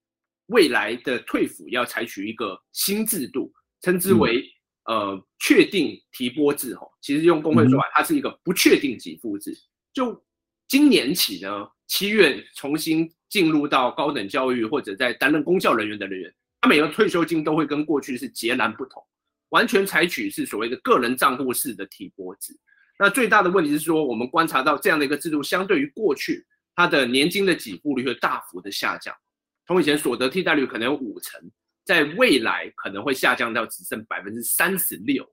[0.46, 4.42] 未来的退抚要采取一个新制度，称之为
[4.86, 6.90] 呃确定提拨制吼。
[7.02, 9.54] 其实用工会说法，它是一个不确定给付制。
[9.92, 10.18] 就
[10.66, 19.04] 今年起呢，七月重新进入到高等教育或者在担任公教人员的人员，他每个退休金都会跟过去是截然不同，
[19.50, 22.58] 完全采取是所谓的个人账户式的提拨制。
[22.98, 29.14] 那最大的问题是说，我们观察到这样的一个制度，相对于过去，它的年金的给付率会大幅的下降。
[29.66, 31.38] 从以前所得替代率可能有五成，
[31.84, 35.28] 在未来可能会下降到只剩百分之三十六，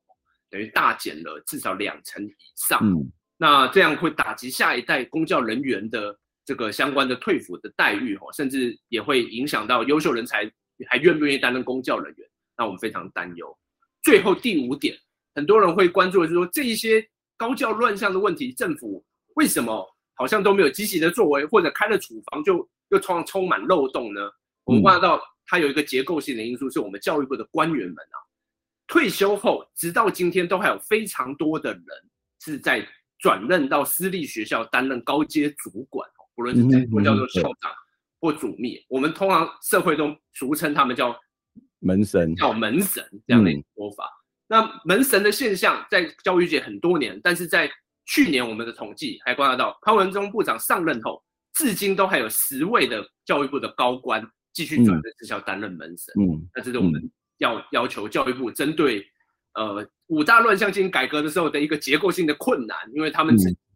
[0.49, 2.80] 等于大减了至少两成以上。
[2.84, 10.52] 嗯，那这样会打击下一代公教人员的这个相关的退抚的待遇哦，甚至也会影响到优秀人才
[10.89, 12.28] 还愿不愿意担任公教人员。
[12.58, 13.58] 那我们非常担忧。
[14.02, 14.97] 最后第五点，
[15.34, 17.08] 很多人会关注的是说这一些。
[17.43, 19.03] 高教乱象的问题，政府
[19.36, 24.21] 为什么好像都没有积极的作为，或者开了处方就又充充满漏洞呢？
[24.63, 28.15] 我们观察到它有一个结构性的因素，是我们教育部的官员们啊，
[28.88, 31.84] 退休后直到今天都还有非常多的人
[32.39, 32.88] 是在
[33.19, 36.23] 转任到私立学校担任高阶主管哦。
[36.36, 36.63] 不论是
[37.03, 37.73] 叫做校长
[38.21, 41.13] 或主秘，我们通常社会中俗称他们叫
[41.79, 44.10] 门神，叫门神这样的一个说法。
[44.54, 47.68] 那门神的现象在教育界很多年，但是在
[48.06, 51.24] 去年我们的统计还观察到，潘文忠部长上任后，
[51.56, 56.13] 至今都还有十位的教育部的高官继续转任职校担任门神。
[56.22, 57.02] 嗯，那这是我们
[57.39, 59.04] 要要求教育部针对
[59.56, 63.36] 呃五大乱象进行改革的时候的一个结构性的困难，因为他们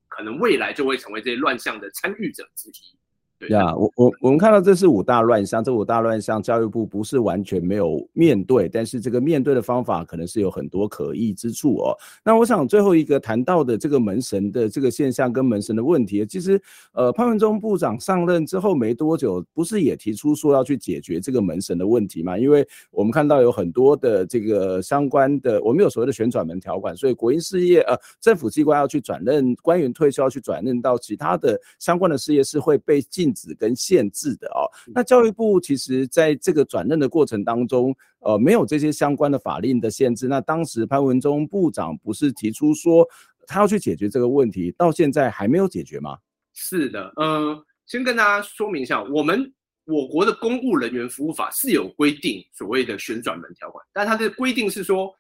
[0.10, 2.97] 可能未来就会成为这些乱象的参与者之一。
[3.40, 11.96] 对呀，我我我们看到这是五大乱象，这五大乱象教育部不是完全没有面对，但是这个面对的方法可能是有很多可议之处哦。
[12.26, 16.60] 那我想最后一个谈到的这个门神的这个现象跟门神的问题，其实
[16.94, 22.40] 呃潘文忠部长上任之后没多久，不是也提出说要去解决这个门神的问题吗？
[22.40, 33.27] 因为我们看到有很多的这个相关的，我们有所谓的旋转门条款，所以国营事业呃政府机关要去转任官员退休要去转任到其他的相关的事业是会被禁。
[33.28, 40.28] 禁止跟限制的哦，那教育部其实在这个转任的过程当中，呃，没有这些相关的法令的限制。
[40.28, 43.06] 那当时潘文忠部长不是提出说
[43.46, 46.18] 他要去解决这个问题，到现在还没有解决吗？
[46.54, 49.52] 是的，呃，先跟大家说明一下，我们
[49.86, 55.14] 我国的公务人员服务法是有规定所谓的旋转门条款，但它的规定是说，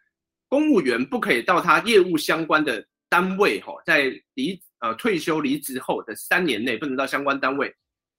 [0.47, 7.73] 公务员不可以到他业务相关的单位哈，在离呃退休离职后的三年内，不能到相关单位。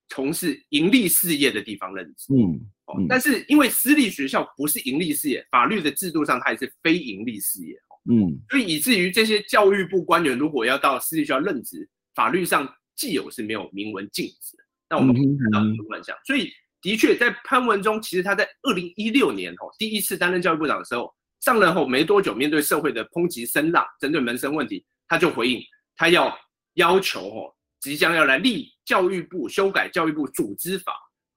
[0.08, 7.76] 从事盈利事业的地方任职，嗯，哦，但是因为私立学校不是盈利事业，法律的制度上它也是非盈利事业，
[8.10, 12.66] 嗯，所以以至于这些教育部官员如果要到私立学校任职，法律上
[12.96, 14.62] 既有是没有明文禁止的。
[14.90, 25.62] 那我们可以看到很多乱象，所以的确在潘文忠，其实他在二零一六年哦第一次担任教育部长的时候，上任后没多久，面对社会的抨击声浪，针对门生问题，他就回应，
[25.96, 26.34] 他要
[26.74, 27.54] 要求哦。
[27.80, 30.92] 即将要来立教育部修改教育部组织法，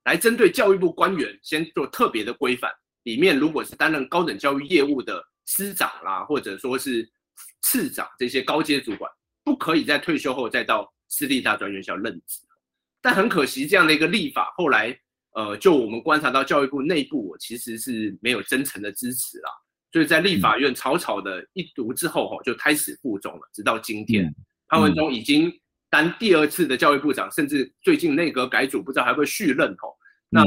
[0.05, 2.71] 来针对教育部官员先做特别的规范。
[3.03, 7.07] 里面如果是担任高等教育业务的师长啦，或者说是
[7.61, 9.11] 次长这些高阶主管，
[9.43, 12.39] 不可以在退休后再到私立大专院校任职。
[13.01, 14.95] 但很可惜，这样的一个立法后来，
[15.33, 19.49] 呃，就我们观察到教育部内部，其实是没有真诚的支持啦。
[19.91, 24.33] 所以在立法院草草的一读之后，哈，就开始复中了，直到今天，
[24.67, 25.51] 潘文忠已经。
[25.91, 29.93] 当第二次的教育部长，甚至最近内阁改组，不知道还会续任吼。
[30.29, 30.43] 那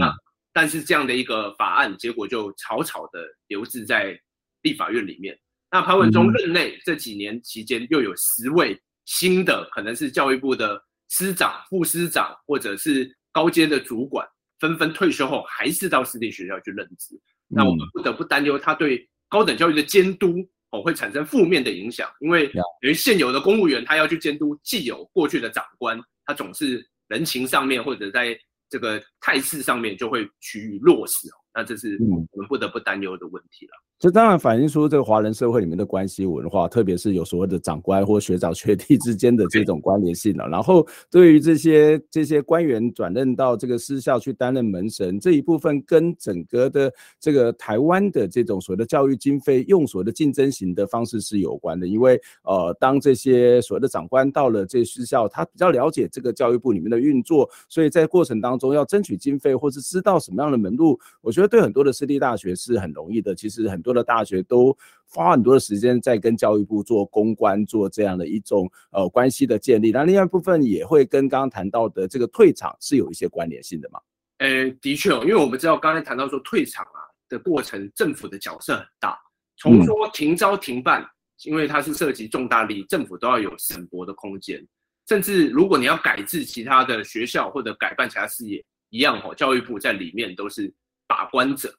[0.54, 4.18] 但是这样的一个法案，结果就草草的留置在
[4.62, 5.38] 立法院里面。
[5.70, 14.26] 那潘文忠任内这几年期间，又有十位新的，可能是教育部的师长、副师长，或者是高阶的主管，
[14.61, 17.20] 纷纷退休后，还是到私立学校去任职。
[17.48, 20.48] 那我们不得不担忧他对高等教育的监督。
[20.82, 22.50] 会产生负面的影响，因为
[22.82, 31.96] 由于现有的公务员他要去监督既有过去的长官，他总是人情上面或者在这个态势上面就会趋于弱势哦，那这是
[32.32, 33.72] 我们不得不担忧的问题了。
[34.05, 40.47] 这当然反映出这个华人社会里面的关系文化，特别是有所谓的长官或学长学弟之间的这种关联性了。
[40.47, 51.87] 然后对于这些这些官员转任到这个私校去担任门神这一部分，跟整个的这个台湾的这种所谓的教育经费用所谓的竞争型的方式是有关的。
[51.87, 63.35] 因为呃，当这些所谓的长官到了这私校，他比较了解这个教育部里面的运作，所以在过程当中要争取经费或是知道什么样的门路，我觉得对很多的私立大学是很容易的。
[63.35, 63.93] 其实很多。
[63.94, 64.76] 的大学都
[65.07, 69.92] 花很多的时间在跟教育部做公关，做这样的一种呃关系的建立。
[69.92, 74.00] 那另外一部分也会跟刚刚谈到的这个退场是有一些关联性的嘛？
[74.38, 79.16] 呃，的确哦，因为我们知道刚才谈到说退场啊的过程，政府的角色很大。
[79.57, 81.07] 从说停招停办，
[81.44, 84.66] 因为它是涉及重大利益，政府都要有审驳的空间。
[85.09, 90.74] 甚至如果你要改制其他的学校或者改办其他事业，一样哦，教育部在里面都是
[91.07, 91.72] 把关者。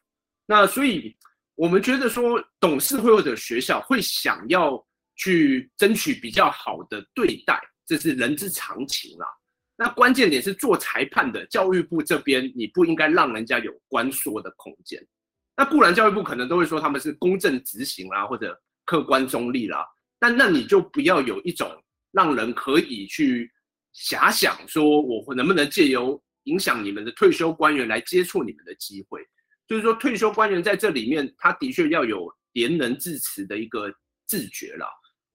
[0.45, 1.13] 那所以。
[1.55, 9.25] 我们觉得说，董事会或者学校会想要去争取比较好的对待，这是人之常情啦。
[9.77, 15.01] 那关键点是做裁判的教育部这边，你不应该让人家有关说的空间。
[15.55, 19.85] 那固然教育部可能都会说他们是公正执行啦，或者客观中立啦，
[20.19, 21.69] 但那你就不要有一种
[22.11, 23.49] 让人可以去
[23.93, 29.25] 遐想说，我能不能借由影响你们的退休官员来接触你们的机会。
[29.67, 33.93] 就是说，退休官员在这里面，他的确要有廉能致辞的一个
[34.27, 34.87] 自觉了。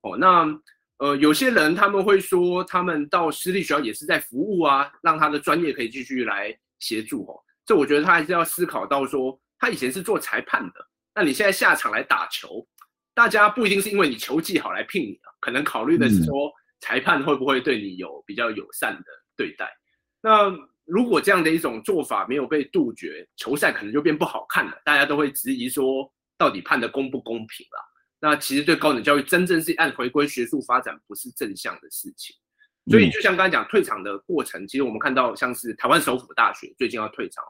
[0.02, 0.60] 哦，那
[0.98, 7.24] 呃，有些人他们会说，他们到私立学校也是在服务啊，让他的专业可以继续来协助。
[7.24, 12.66] 哦，这我觉得他还是要思考到说，他以前是做裁判的，那你现在下场来打球，
[13.14, 19.04] 大家不一定是因为你球技好来聘你啊，可能考虑的是说，裁判会不会对你有比较友善的
[19.36, 19.70] 对待。
[20.22, 20.50] 那
[20.90, 27.78] 如果这样的一种做法没有被杜绝，球赛可能就变不好看了，大家都会质疑说，到底判得公不公平了？
[28.20, 32.36] 那其实对高等教育真正是按回归学术发展，不是正向的事情。
[32.90, 37.44] 所以就像刚才讲退场的过程，其实我们看到像是台湾首府大学最近要退场，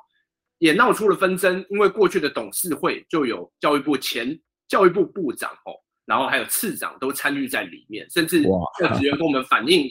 [0.58, 4.38] 也闹出了纷争，因为过去的董事会就有教育部前
[4.68, 5.72] 教育部部长哦，
[6.04, 8.42] 然后还有次长都参与在里面，甚至
[8.78, 9.88] 教职员跟我们反映，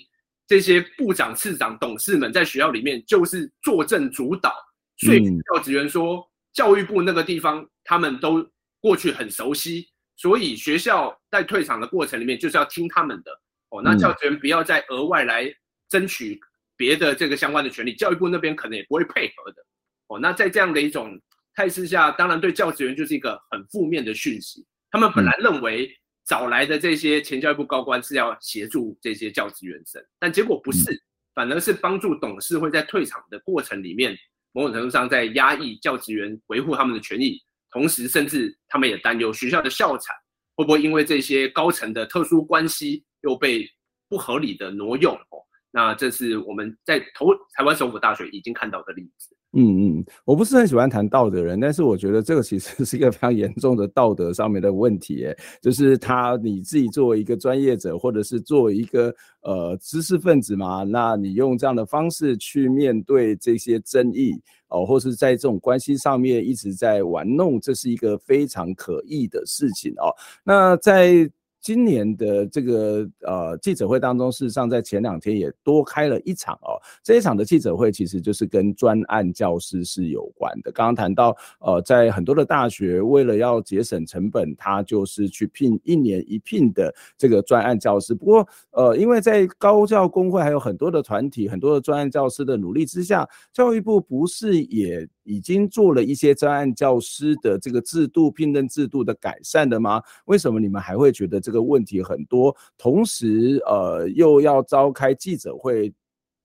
[0.49, 4.51] 这些部长、次长、董事们在学校里面就是坐镇主导，
[4.97, 8.43] 说服教职员说教育部那个地方他们都
[8.81, 13.31] 过去很熟悉，所以学校在退场的过程里面就是要听他们的。
[13.69, 15.53] 哦，那教职员不要再额外来
[15.87, 16.39] 争取
[16.75, 19.63] 别的这个相关的权利，教育部那边可能也不会配合的。
[20.07, 21.15] 哦，那在这样的一种
[21.53, 24.65] 态势下，当然对教职员就是一个很负面的讯息。
[24.89, 25.95] 他们本来认为
[26.29, 31.03] 找来的这些前教育部高官是要协助这些教职员生，但结果不是，
[31.33, 34.15] 反而是帮助董事会在退场的过程里面，
[34.51, 40.15] 某种程度上在压抑教职员维护他们的权益，同时甚至他们也担忧学校的校产
[40.55, 43.03] 会不会因为这些高层的特殊关系。
[43.21, 43.69] 又被
[44.07, 49.35] 不合理的挪用哦，那这是我们在投台湾首府大学已经看到的例子。
[49.53, 55.25] 嗯嗯，我不是很喜欢谈道德人，但是我觉得这个其实 是一个非常严重的道德上面的问题。
[55.25, 70.13] 哎，就是他你自己作为一个专业者，或者是作为一个呃知识分子嘛，那你用这样的方式去面对这些争议哦，或是在这种关系上面一直在玩弄，这是一个非常可疑的事情哦。
[70.43, 71.27] 那在
[71.61, 76.79] 今年的这个呃记者会当中，事实上在前两天也多开了一场哦。
[77.03, 80.71] 这一场的记者会其实就是跟专案教师是有关的。
[80.71, 88.13] 刚刚谈到呃，在很多的大学为了要节省成本，他就是去聘一年一聘的这个专案教师。
[88.13, 100.01] 不过呃，因为在高教工会还有很多的团体、很多的专案教师的努力之下，教育部不是也已经做了一些专案教师的这个制度聘任制度的改善的吗？
[100.25, 101.59] 为什么你们还会觉得这个？
[101.69, 105.93] 问题很多，同时呃又要召开记者会，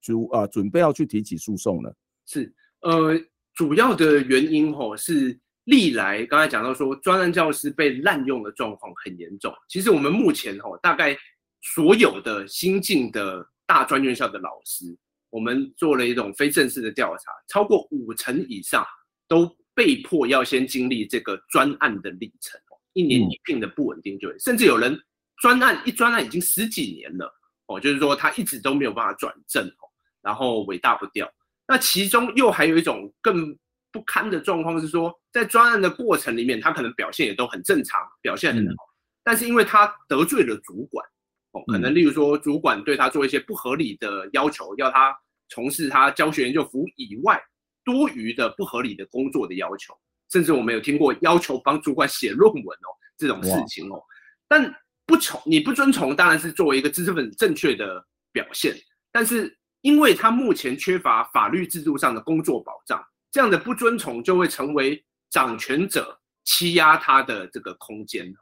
[0.03, 1.91] 主啊、呃、准备要去提起诉讼呢？
[2.27, 3.19] 是呃
[3.55, 9.51] 主要的原因吼是历来刚才讲到说专案教师被滥用的状况很严重。
[9.67, 11.17] 其实我们目前吼大概
[11.63, 14.95] 所有的新进的大专院校的老师，
[15.35, 18.87] 我们做了一种非正式的调查，超过五成以上
[19.27, 22.61] 都被迫要先经历这个专案的历程。
[22.93, 24.97] 一年一聘的不稳定就业，甚至有人
[25.43, 27.29] 专案一专案已经十几年了
[27.67, 29.91] 哦，就是说他一直都没有办法转正哦，
[30.23, 31.29] 然后尾大不掉。
[31.67, 33.59] 那其中又还有一种更
[33.91, 38.85] 不堪的状况是说，在专案的过程里面，他可能表现也都很正常，表现很好，
[39.25, 41.05] 但是因为他得罪了主管
[41.51, 45.13] 哦，可能例如说主管对他做一些不合理的要求，要他
[45.49, 47.41] 从事他教学研究服务以外
[47.85, 49.95] 多余的不合理的工作的要求。
[50.33, 54.03] 甚至我们有听过要求帮主管写论文哦，这种事情哦，
[54.49, 54.75] 但
[55.07, 58.75] 不从你不遵从，当然是作为一个知识分子正确的表现。
[59.13, 68.35] 但是因为他目前缺乏法律制度上的工作保障，这样的不遵从就会成为掌权者欺压他的这个空间，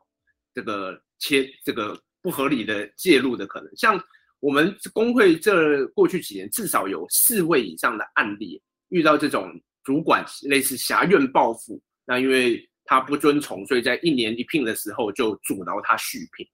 [0.55, 3.69] 这个切这个不合理的介入的可能。
[3.77, 4.03] 像
[4.43, 9.51] 我们工会这过去几年至少有四位以上的案例遇到这种。
[9.85, 16.47] 主管类似挟怨报复，那因为他不遵从，所以在一年一聘的时候就阻挠他续聘。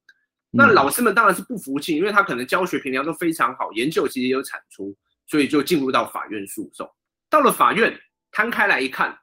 [0.51, 6.89] 那老师们当然是不服气，因为他可能教学评量都非常好，研究其实也有产出，所以就进入到法院诉讼。
[7.29, 7.95] 到了法院
[8.33, 9.15] 摊开来一看，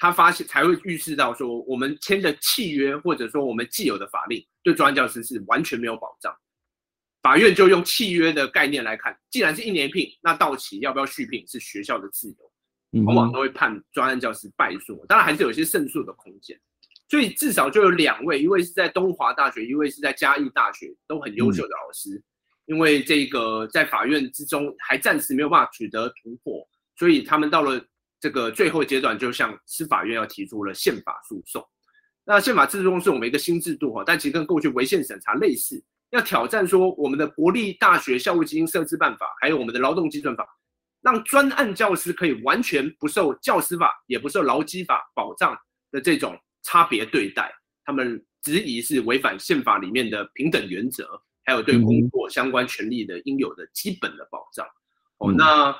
[0.00, 6.34] 他发现才会预示到说，我们签的契约或者说我们既有的法令对专案教师是完全没有保障。
[7.24, 13.02] 法院就用契约的概念来看，既然是一年聘，那到期要不要续聘是学校的自由。
[13.04, 16.56] 往往都会判专案教师败诉，当然还是有一些胜诉的空间。
[17.08, 22.22] 所以至少就有两位，一位是在东华大学，一位是在嘉义大学，都很优秀的老师。
[22.66, 26.64] 因为这个在法院之中还暂时没有办法取得突破，
[26.96, 27.84] 所以他们到了
[28.20, 31.66] 这个最后阶段，就向司法院要提出了宪法诉讼。
[32.24, 40.46] 那宪法诉讼是我们一个新制度哈，但其实跟过去违宪审查类似，要挑战说我们的国立大学校务基金设置办法，还有我们的劳动基准法。
[41.02, 45.54] 让专案教师可以完全不受教师法也不受劳基法保障
[45.90, 54.66] 的这种差别对待，他们质疑是违反宪法里面的平等原则，还有对工作相关权利的应有的基本的保障。
[55.18, 55.76] 哦，那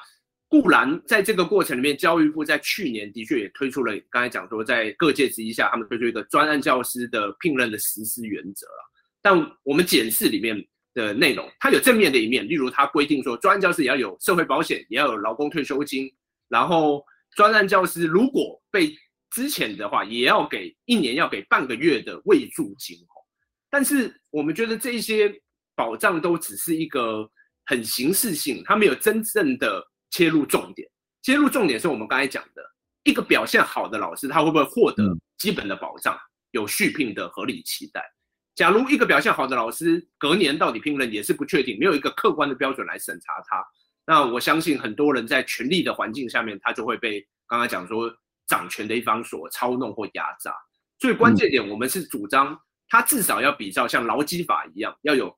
[0.47, 8.93] 固然在这个过程里面，教育部在去年的确也推出了，刚才讲说在各界质疑下，他们推出一个专案教师的聘任的实施原则了。
[9.25, 10.63] 但我们检视里面，
[10.93, 16.13] 的内容，它有正面的一面，例如它规定说，专案教师也要有社会保险，也要有劳工退休金，
[16.49, 17.03] 然后
[17.35, 18.95] 专案教师如果被
[19.31, 22.99] 之前的话，也要给一年要给半个月的慰助金。
[23.71, 25.35] 但是我们觉得这些
[25.75, 27.27] 保障都只是一个
[27.65, 30.87] 很形式性，它没有真正的切入重点。
[31.23, 32.63] 切入重点是我们刚才讲的，
[33.03, 36.15] 一个表现好的老师，他会不会获得基本的保障，
[36.51, 38.14] 有续聘的合理期待？
[38.55, 43.65] 假如一个表现好的老师隔年到底聘任也是不确定，没有一个客观的标准来审查他，
[44.07, 48.09] 那我相信很多人在权力的环境下面，他就会被刚刚讲说
[48.47, 50.55] 掌权的一方所操弄或压榨。
[51.01, 52.57] 所以关键点，我们是主张
[52.89, 55.37] 他至少要比照像劳基法一样，要有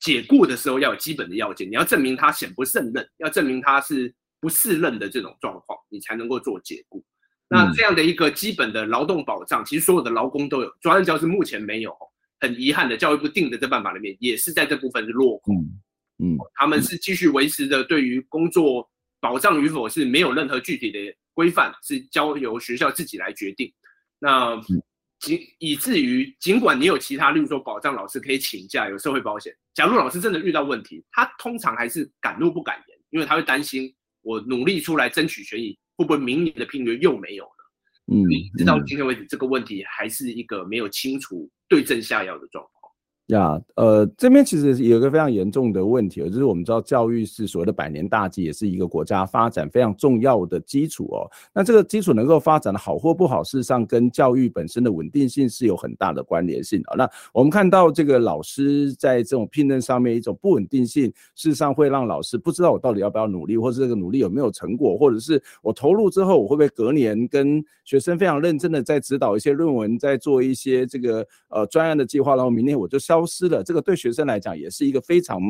[0.00, 7.04] 解雇的时候要有基本的要件，你要证明他显不胜任，要证明他是不适任的这种状况，你才能够做解雇。
[7.50, 11.94] 那这样的一个基本的劳动保障，其实所有的劳工都有，专案教师目前没有。
[12.40, 15.56] 很遗憾的，教育部定的这办法里面也是在这部分是落空。
[16.18, 18.88] 嗯，嗯，他们是继续维持着，对于工作
[19.20, 20.98] 保障与否是没有任何具体的
[21.34, 23.72] 规范，是交由学校自己来决定。
[24.18, 24.60] 那
[25.20, 37.50] 仅以至于，尽管你有其他，例如说保障老师可以请假，有社会保险，假如老师真的遇到问题，他通常还是敢怒不敢言，因为他会担心我努力出来争取权益，会不会明年的聘约又没有了？
[38.10, 38.24] 嗯，
[38.56, 41.48] 直到今天为止，这个问题还是一个没有清楚。
[41.68, 42.77] 对症下药的状况。
[43.28, 51.28] 呀呃，这边其实有一个非常严重的问题，就是我们知道教育是所谓的百年大计，也是一个国家发展非常重要的基础哦。
[51.52, 56.94] 那这个基础能够发展的好或不好，事实上跟教育本身的稳定性是有很大的关联性的。
[56.96, 61.04] 那我们看到这个老师在这种聘任上面一种不稳定性，
[61.34, 73.62] 事实上会让老师不知道我到底要不要努力，或是这个努力有没有成果，或者是我投入之后，我会不会隔年跟学生非常认真的在指导一些论文，在做一些这个呃专案的计划，然后明年我就消消失了。
[73.62, 75.40] 这个对学生来讲也是一个非常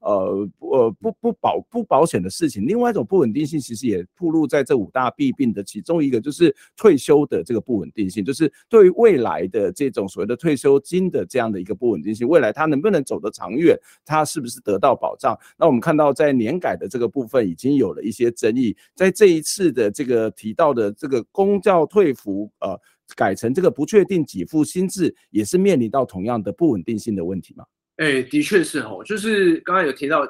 [0.00, 2.66] 呃呃不不保不保险的事情。
[2.66, 15.38] 另外一种不稳定性，其实也暴露在这五大弊病的其中一个，就是退休的这个不稳定性，就是对于未来的这种所谓的退休金的这样的一个不稳定性，未来它能不能走得长远，它是不是得到保障？
[15.58, 22.80] 那我们看到在年改的这个部分已经有了一些争议，在这一次的这个提到的这个公教退服呃。
[23.16, 27.64] 改成这个不确定给付新制，也是面临到同样的不稳定性的问题吗？
[27.96, 30.26] 哎、欸，的确是哦，就是刚刚有提到，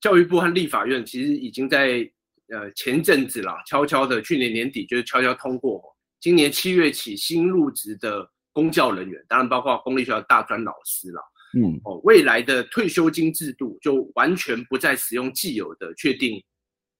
[0.00, 2.08] 教育部和立法院其实已经在
[2.48, 5.82] 呃前阵子啦，悄悄的去年年底就是悄悄通过，
[6.20, 11.22] 今年七月起新入职的公教人员，当然包括公立学校大专老师啦，
[11.58, 16.40] 嗯哦，未来的退休金制度就完全不再使用既有的确定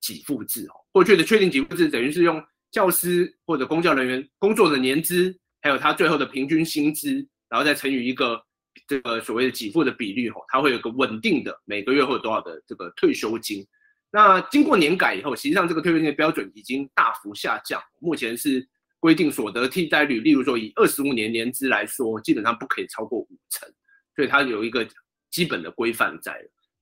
[0.00, 2.42] 给付制哦，过去的确定给付制等于是用。
[2.72, 8.42] 教师或者公教人员工作的年资，还有他最后的平均薪资，然后再乘以一个
[8.88, 13.64] 这个所谓的给付的比率，吼，他会有个稳定的每个月会有多少的这个退休金。
[14.10, 18.66] 那经过年改以后，实际上这个退休金的标准已经大幅下降，目前是
[18.98, 23.68] 规定所得替代率，例如说以二十五年年资来说，基本上不可以超过五成，
[24.16, 24.88] 所以它有一个
[25.30, 26.34] 基本的规范在。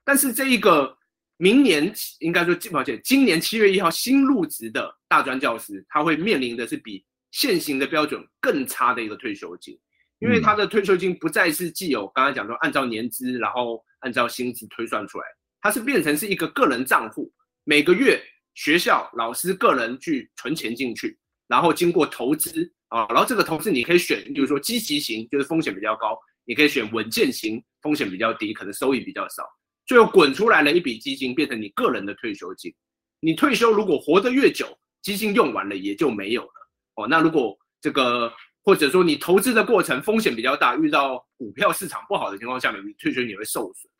[0.04, 0.96] 但是这一个。
[1.40, 9.74] 明年应该说，抱歉，今年七月一号新入职的大专教师，他会面临的是比现行的标准更差的一个退休金，
[10.18, 15.24] 因为他的退休金不再是既有刚才讲说按照年资，然后按照薪资推算出来，
[15.62, 17.32] 它是变成是一个个人账户，
[17.64, 18.22] 每个月
[18.52, 21.18] 学校老师个人去存钱进去，
[21.48, 29.42] 然后经过投资啊，然后这个投资你可以选，比如说积极型，就是风险比较高，你可以选稳健型，风险比较低，可能收益比较少。
[29.90, 32.72] 最后滚出来了一笔基金，变成你个人的退休金。
[33.18, 36.52] 你退休如果活得越久，基金用完了也就没有了。
[36.94, 38.32] 哦，那如果这个
[38.62, 43.90] 或者说你投资的过程风险比较大，遇到股票市场不好的情况下面，你退休你会受损。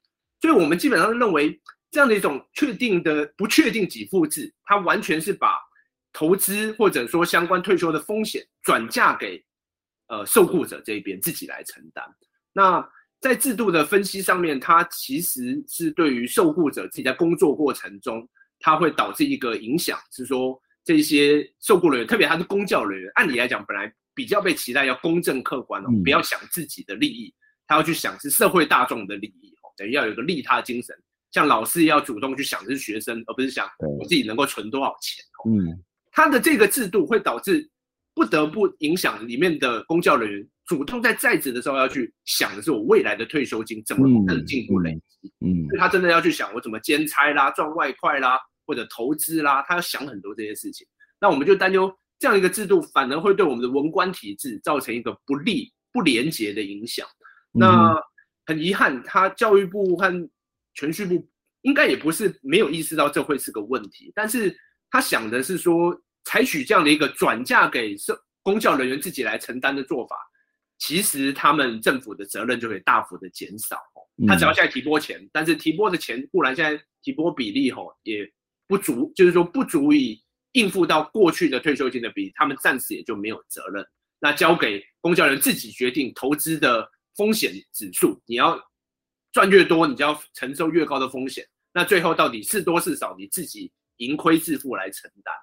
[0.41, 1.61] 所以我们基本上认为
[1.91, 5.59] 这样的一种确定的不确定给付制，它完全是把
[6.13, 9.45] 投资或者说相关退休的风险转嫁给
[10.07, 12.05] 呃受雇者这一边自己来承担。
[12.53, 12.89] 那
[13.21, 18.27] 在制度的分析上面，它其实是对于受雇者自己在工作过程中，
[18.59, 27.33] 它会导致一个影响，是说这些受雇人员，特别他是公教人员，按理来讲，本来比较被期待要公正客观哦，不要想自己的利益，
[27.67, 30.97] 他要去想是社会大众的利益哦，等于要有个利他精神。
[31.31, 33.69] 像老师要主动去想的是学生，而不是想
[33.99, 35.51] 我自己能够存多少钱哦。
[35.51, 35.79] 嗯，
[36.11, 37.71] 他的这个制度会导致
[38.21, 40.47] 不得不影响里面的公教人员。
[40.67, 50.87] 主动在在职的时候要去想的是我未来的退休金怎么能进一步累积，嗯，他真的要去想我怎么兼差啦、赚外快啦，或者投资啦，他要想很多这些事情。
[51.19, 57.07] 那我们就担忧这样一个制度反而会对我们的文官体制造成一个不利、不廉洁的影响。
[57.51, 57.97] 那
[58.45, 60.07] 很遗憾，他教育部和
[60.77, 61.27] 銓叙部
[61.63, 64.57] 应该也不是没有意识到这会是个问题，但是
[64.89, 70.17] 他想的是说，采取这样的一个转嫁给社公教人员自己来承担的做法，
[70.79, 73.77] 其实他们政府的责任就可以大幅的减少。
[74.27, 78.31] 他只要现在提拨钱，但是提拨的钱固然现在提拨比例吼也
[78.67, 83.85] 不足，就是说不足以应付到过去的退休金的比例，他们暂时也就没有责任。
[84.19, 88.61] 那交给公教人自己决定投资的风险指数，你要
[89.33, 91.47] 赚越多，你就要承受越高的风险。
[91.73, 95.35] 那最后到底是多是少，你自己盈亏自负来承担。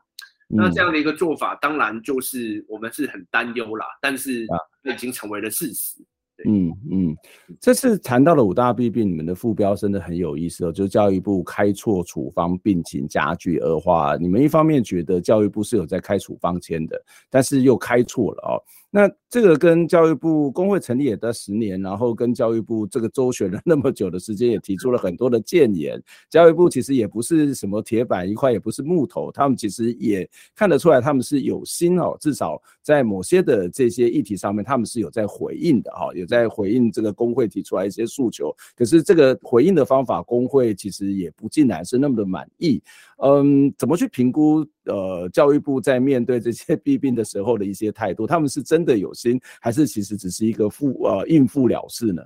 [0.48, 4.44] 那这样的一个做法，当然就是我们是很担忧啦，但是
[4.84, 6.00] 已经成为了事实。
[6.46, 7.18] 嗯嗯，
[7.60, 14.16] 这次谈到了五大弊病，你们的副标真的很有意思哦，就是教育部开错处方，病情加剧恶化。
[14.16, 16.96] 你们一方面觉得教育部是有在开处方签的，
[17.28, 18.62] 但是又开错了哦。
[18.90, 26.02] 那这个跟教育部工会成立也得十年，然后跟教育部这个周旋了 那么久的时间，也提出了很多的建言。
[26.30, 38.56] 教育部其实也不是什么铁板一块，也不是木头，他们其实也看得出来，他们是有心哦，至少在某些的这些议题上面，他们是有在回应的哈，有在回应这个工会提出来一些诉求。
[38.76, 42.82] 可是这个回应的方法，工会其实也不尽然是那么的满意。
[43.22, 44.66] 嗯，怎么去评估？
[44.86, 52.22] 呃，教育部在面对这些 弊病的时候的一些态度，他们是真的有心，还是其实只是一个付呃应付了事呢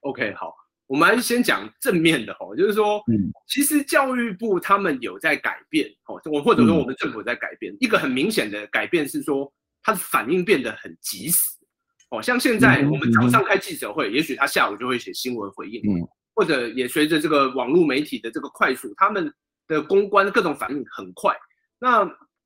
[0.00, 0.54] ？OK，好，
[0.86, 11.42] 我们还是先讲正面的哈，就是说，嗯，其实教育部他们有在改变，哦，我或者说我们政府在改变，嗯、一个很明显的改变是说，他的反应变得很及时，
[12.10, 19.32] 哦，像现在我们早上开记者会，嗯、也许他下午就会写新闻回应，嗯，或者也随着这个网络媒体的这个快速，他们。
[19.68, 21.36] 的公关各种反应很快，
[21.78, 22.02] 那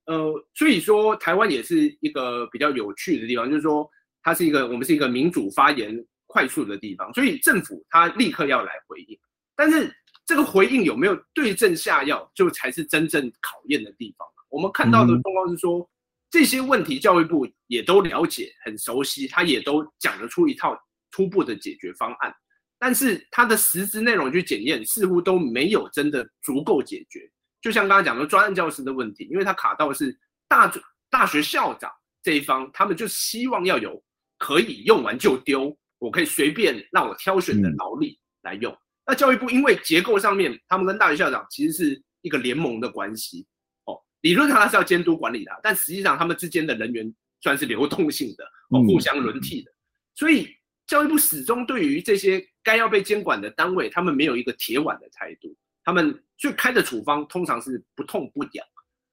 [0.07, 3.89] 呃，所以说台湾也是一个比较有趣的地方，就是说
[4.23, 9.19] 它是一个我们是一个民主发言快速的地方，所以政府它立刻要来回应，
[9.55, 9.95] 但是
[10.27, 14.27] 这个回应有没有对症下药，就才是真正考验的地方。
[14.49, 15.89] 我们看到的状况是说，
[16.31, 20.79] 这些问题教育部也都了解很熟悉，他也都讲得出一套
[21.11, 22.35] 初步的解决方案。
[22.79, 27.31] 但是它的实质内容去检验，似乎都没有真的足够解决。
[27.63, 30.15] 就像刚刚讲的专任教师的问题，因为他卡到的是
[30.47, 30.71] 大
[31.09, 31.91] 大学校长
[32.23, 34.03] 这一方，他们就希望要有
[34.37, 38.71] 可以用完就丢，我可以随便让我挑选的劳力来用。
[38.71, 43.47] 嗯、那教育部因为结构上面，他们跟大学校长其实是一个联盟的关系，
[43.85, 49.73] 哦，理论上他是要监督管理的，但实际上他们之间的人员算是流动性的，哦，互相轮替的，
[50.15, 50.55] 所以。
[50.85, 58.66] 教育部始终对于这些该要被监管的单位，他们没有一个铁腕的态度，他们最开的处方通常是不痛不痒。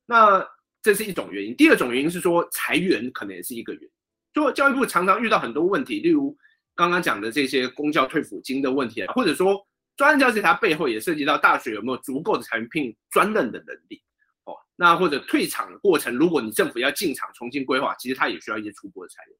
[0.05, 0.45] 那
[0.81, 1.55] 这是一种原因。
[1.55, 3.89] 第二种原因是说裁员可能也是一个原因。
[4.33, 6.37] 就教育部常常遇到很多问题，例如
[6.75, 9.59] 刚刚讲的这些公教退抚金的问题，或者说
[9.97, 14.01] 专任教师他背后也涉及到大学有没有足够的裁聘专任的能力
[14.45, 14.55] 哦。
[14.75, 19.35] 那或者退场的过程，如果你政府要进场重新规划，其实他也需要一些初步的裁员。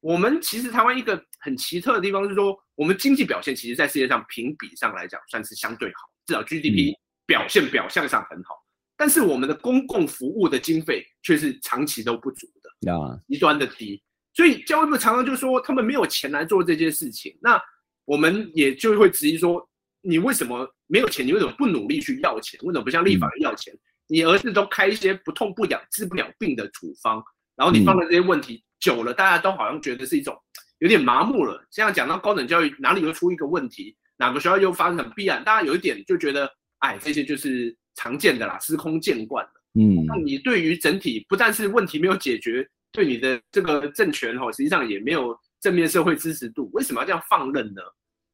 [0.00, 6.94] 我们其实台湾一个很奇特的地方是说，我们经济表现其实，在世界上评比上来讲算是相对好，至少 GDP
[7.26, 8.54] 表现表象上很好。
[8.96, 12.46] 但是我们的公共服务的经费却是长期都不足
[12.82, 14.00] 的，啊，极端的低。
[14.34, 17.36] 所以教育部常常就说他们没有钱来做这件事情。
[17.40, 17.60] 那
[18.04, 19.66] 我们也就会质疑说，
[20.02, 21.26] 你为什么没有钱？
[21.26, 22.60] 你为什么不努力去要钱？
[22.62, 23.72] 为什么不像立法院要钱？
[24.06, 27.22] 你而是都开一些不痛不痒、治不了病的处方，
[27.56, 28.62] 然后你放了这些问题。
[28.80, 30.36] 久了，大家都好像觉得是一种
[30.78, 31.66] 有点麻木了。
[31.70, 36.50] 这样讲到高等教育，哪里又出一个问题，哪个学校又发生很必然，大家有一点就觉得，
[36.80, 39.50] 哎，这些就是常见的啦，司空见惯了。
[39.74, 47.80] 嗯，那你对于整体不但是问题没有解决，对你的这个政权哈，实际上也没有正面社会支持度，为什么要这样放任呢？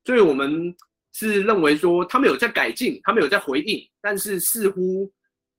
[0.05, 0.75] 所以我们
[1.13, 5.13] 是认为说，他们有在改进，他们有在回应，但是似乎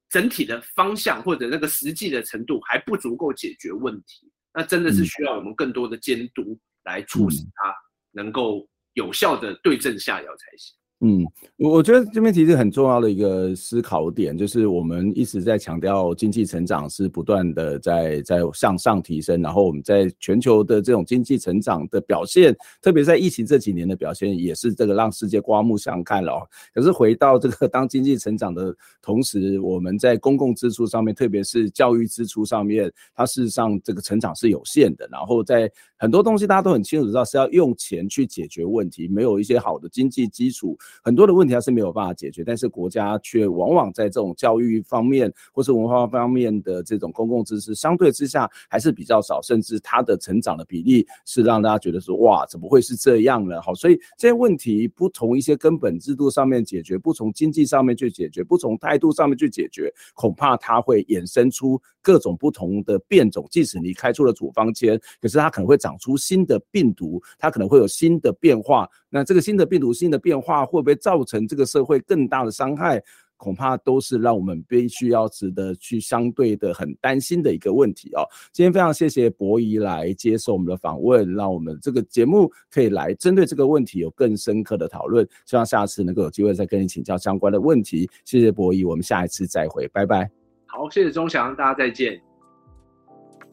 [0.10, 4.32] 整体的方向或者那个实际的程度还不足够解决问题。
[4.54, 7.76] 那真的是需要我们更多的监督来促使他
[8.12, 10.76] 能够有效的对症下药才行。
[11.02, 11.26] 嗯，
[11.58, 26.48] 我我觉得这边其实很重要的一个思考点，就是我们一直在强调经济成长是不断的在在向上提升，然后我们在全球的这种经济成长的表现，特别在疫情这几年的表现，也是这个让世界刮目相看了哦。
[26.74, 35.06] 可是回到这个当经济成长的同时，我们在公共支出上面，特别是教育支出上面，它事实上这个成长是有限的。
[35.12, 40.78] 然后在很多东西大家都很清楚知道是要用钱去解决问题，没有一些好的经济基础。
[41.04, 53.62] 很多的问题它是没有办法解决，但是国家却往往在这种教育方面或是文化方面的这种公共知识相对之下还是比较少，甚至它的成长的比例是让大家觉得说哇，怎么会是这样呢？
[53.62, 63.46] 好，所以这些问题不从一些根本制度上面解决，不从经济上面去解决，不从态度上面去解决，恐怕它会衍生出各种不同的变种。
[63.52, 68.90] 即使你开出了处方箋，可是它可能会长出新的病毒，它可能会有新的变化。
[69.10, 73.02] 那这个新的病毒、新的变化会不会造成这个社会更大的伤害？
[73.38, 78.24] 恐怕都是让我们必须要值得去相对的很担心的一个问题哦。
[78.54, 85.28] 今天非常谢谢博仪来接受我们的访问，让我们这个节目可以来针对这个问题有更深刻的讨论。
[85.46, 88.10] 希望下次能够有机会再跟你请教相关的问题。
[88.24, 90.32] 谢谢博仪，我们下一次再会，拜拜。
[90.68, 92.18] 好，谢谢钟祥，大家再见。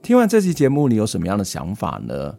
[0.01, 2.39] 听完这期节目，你有什么样的想法呢？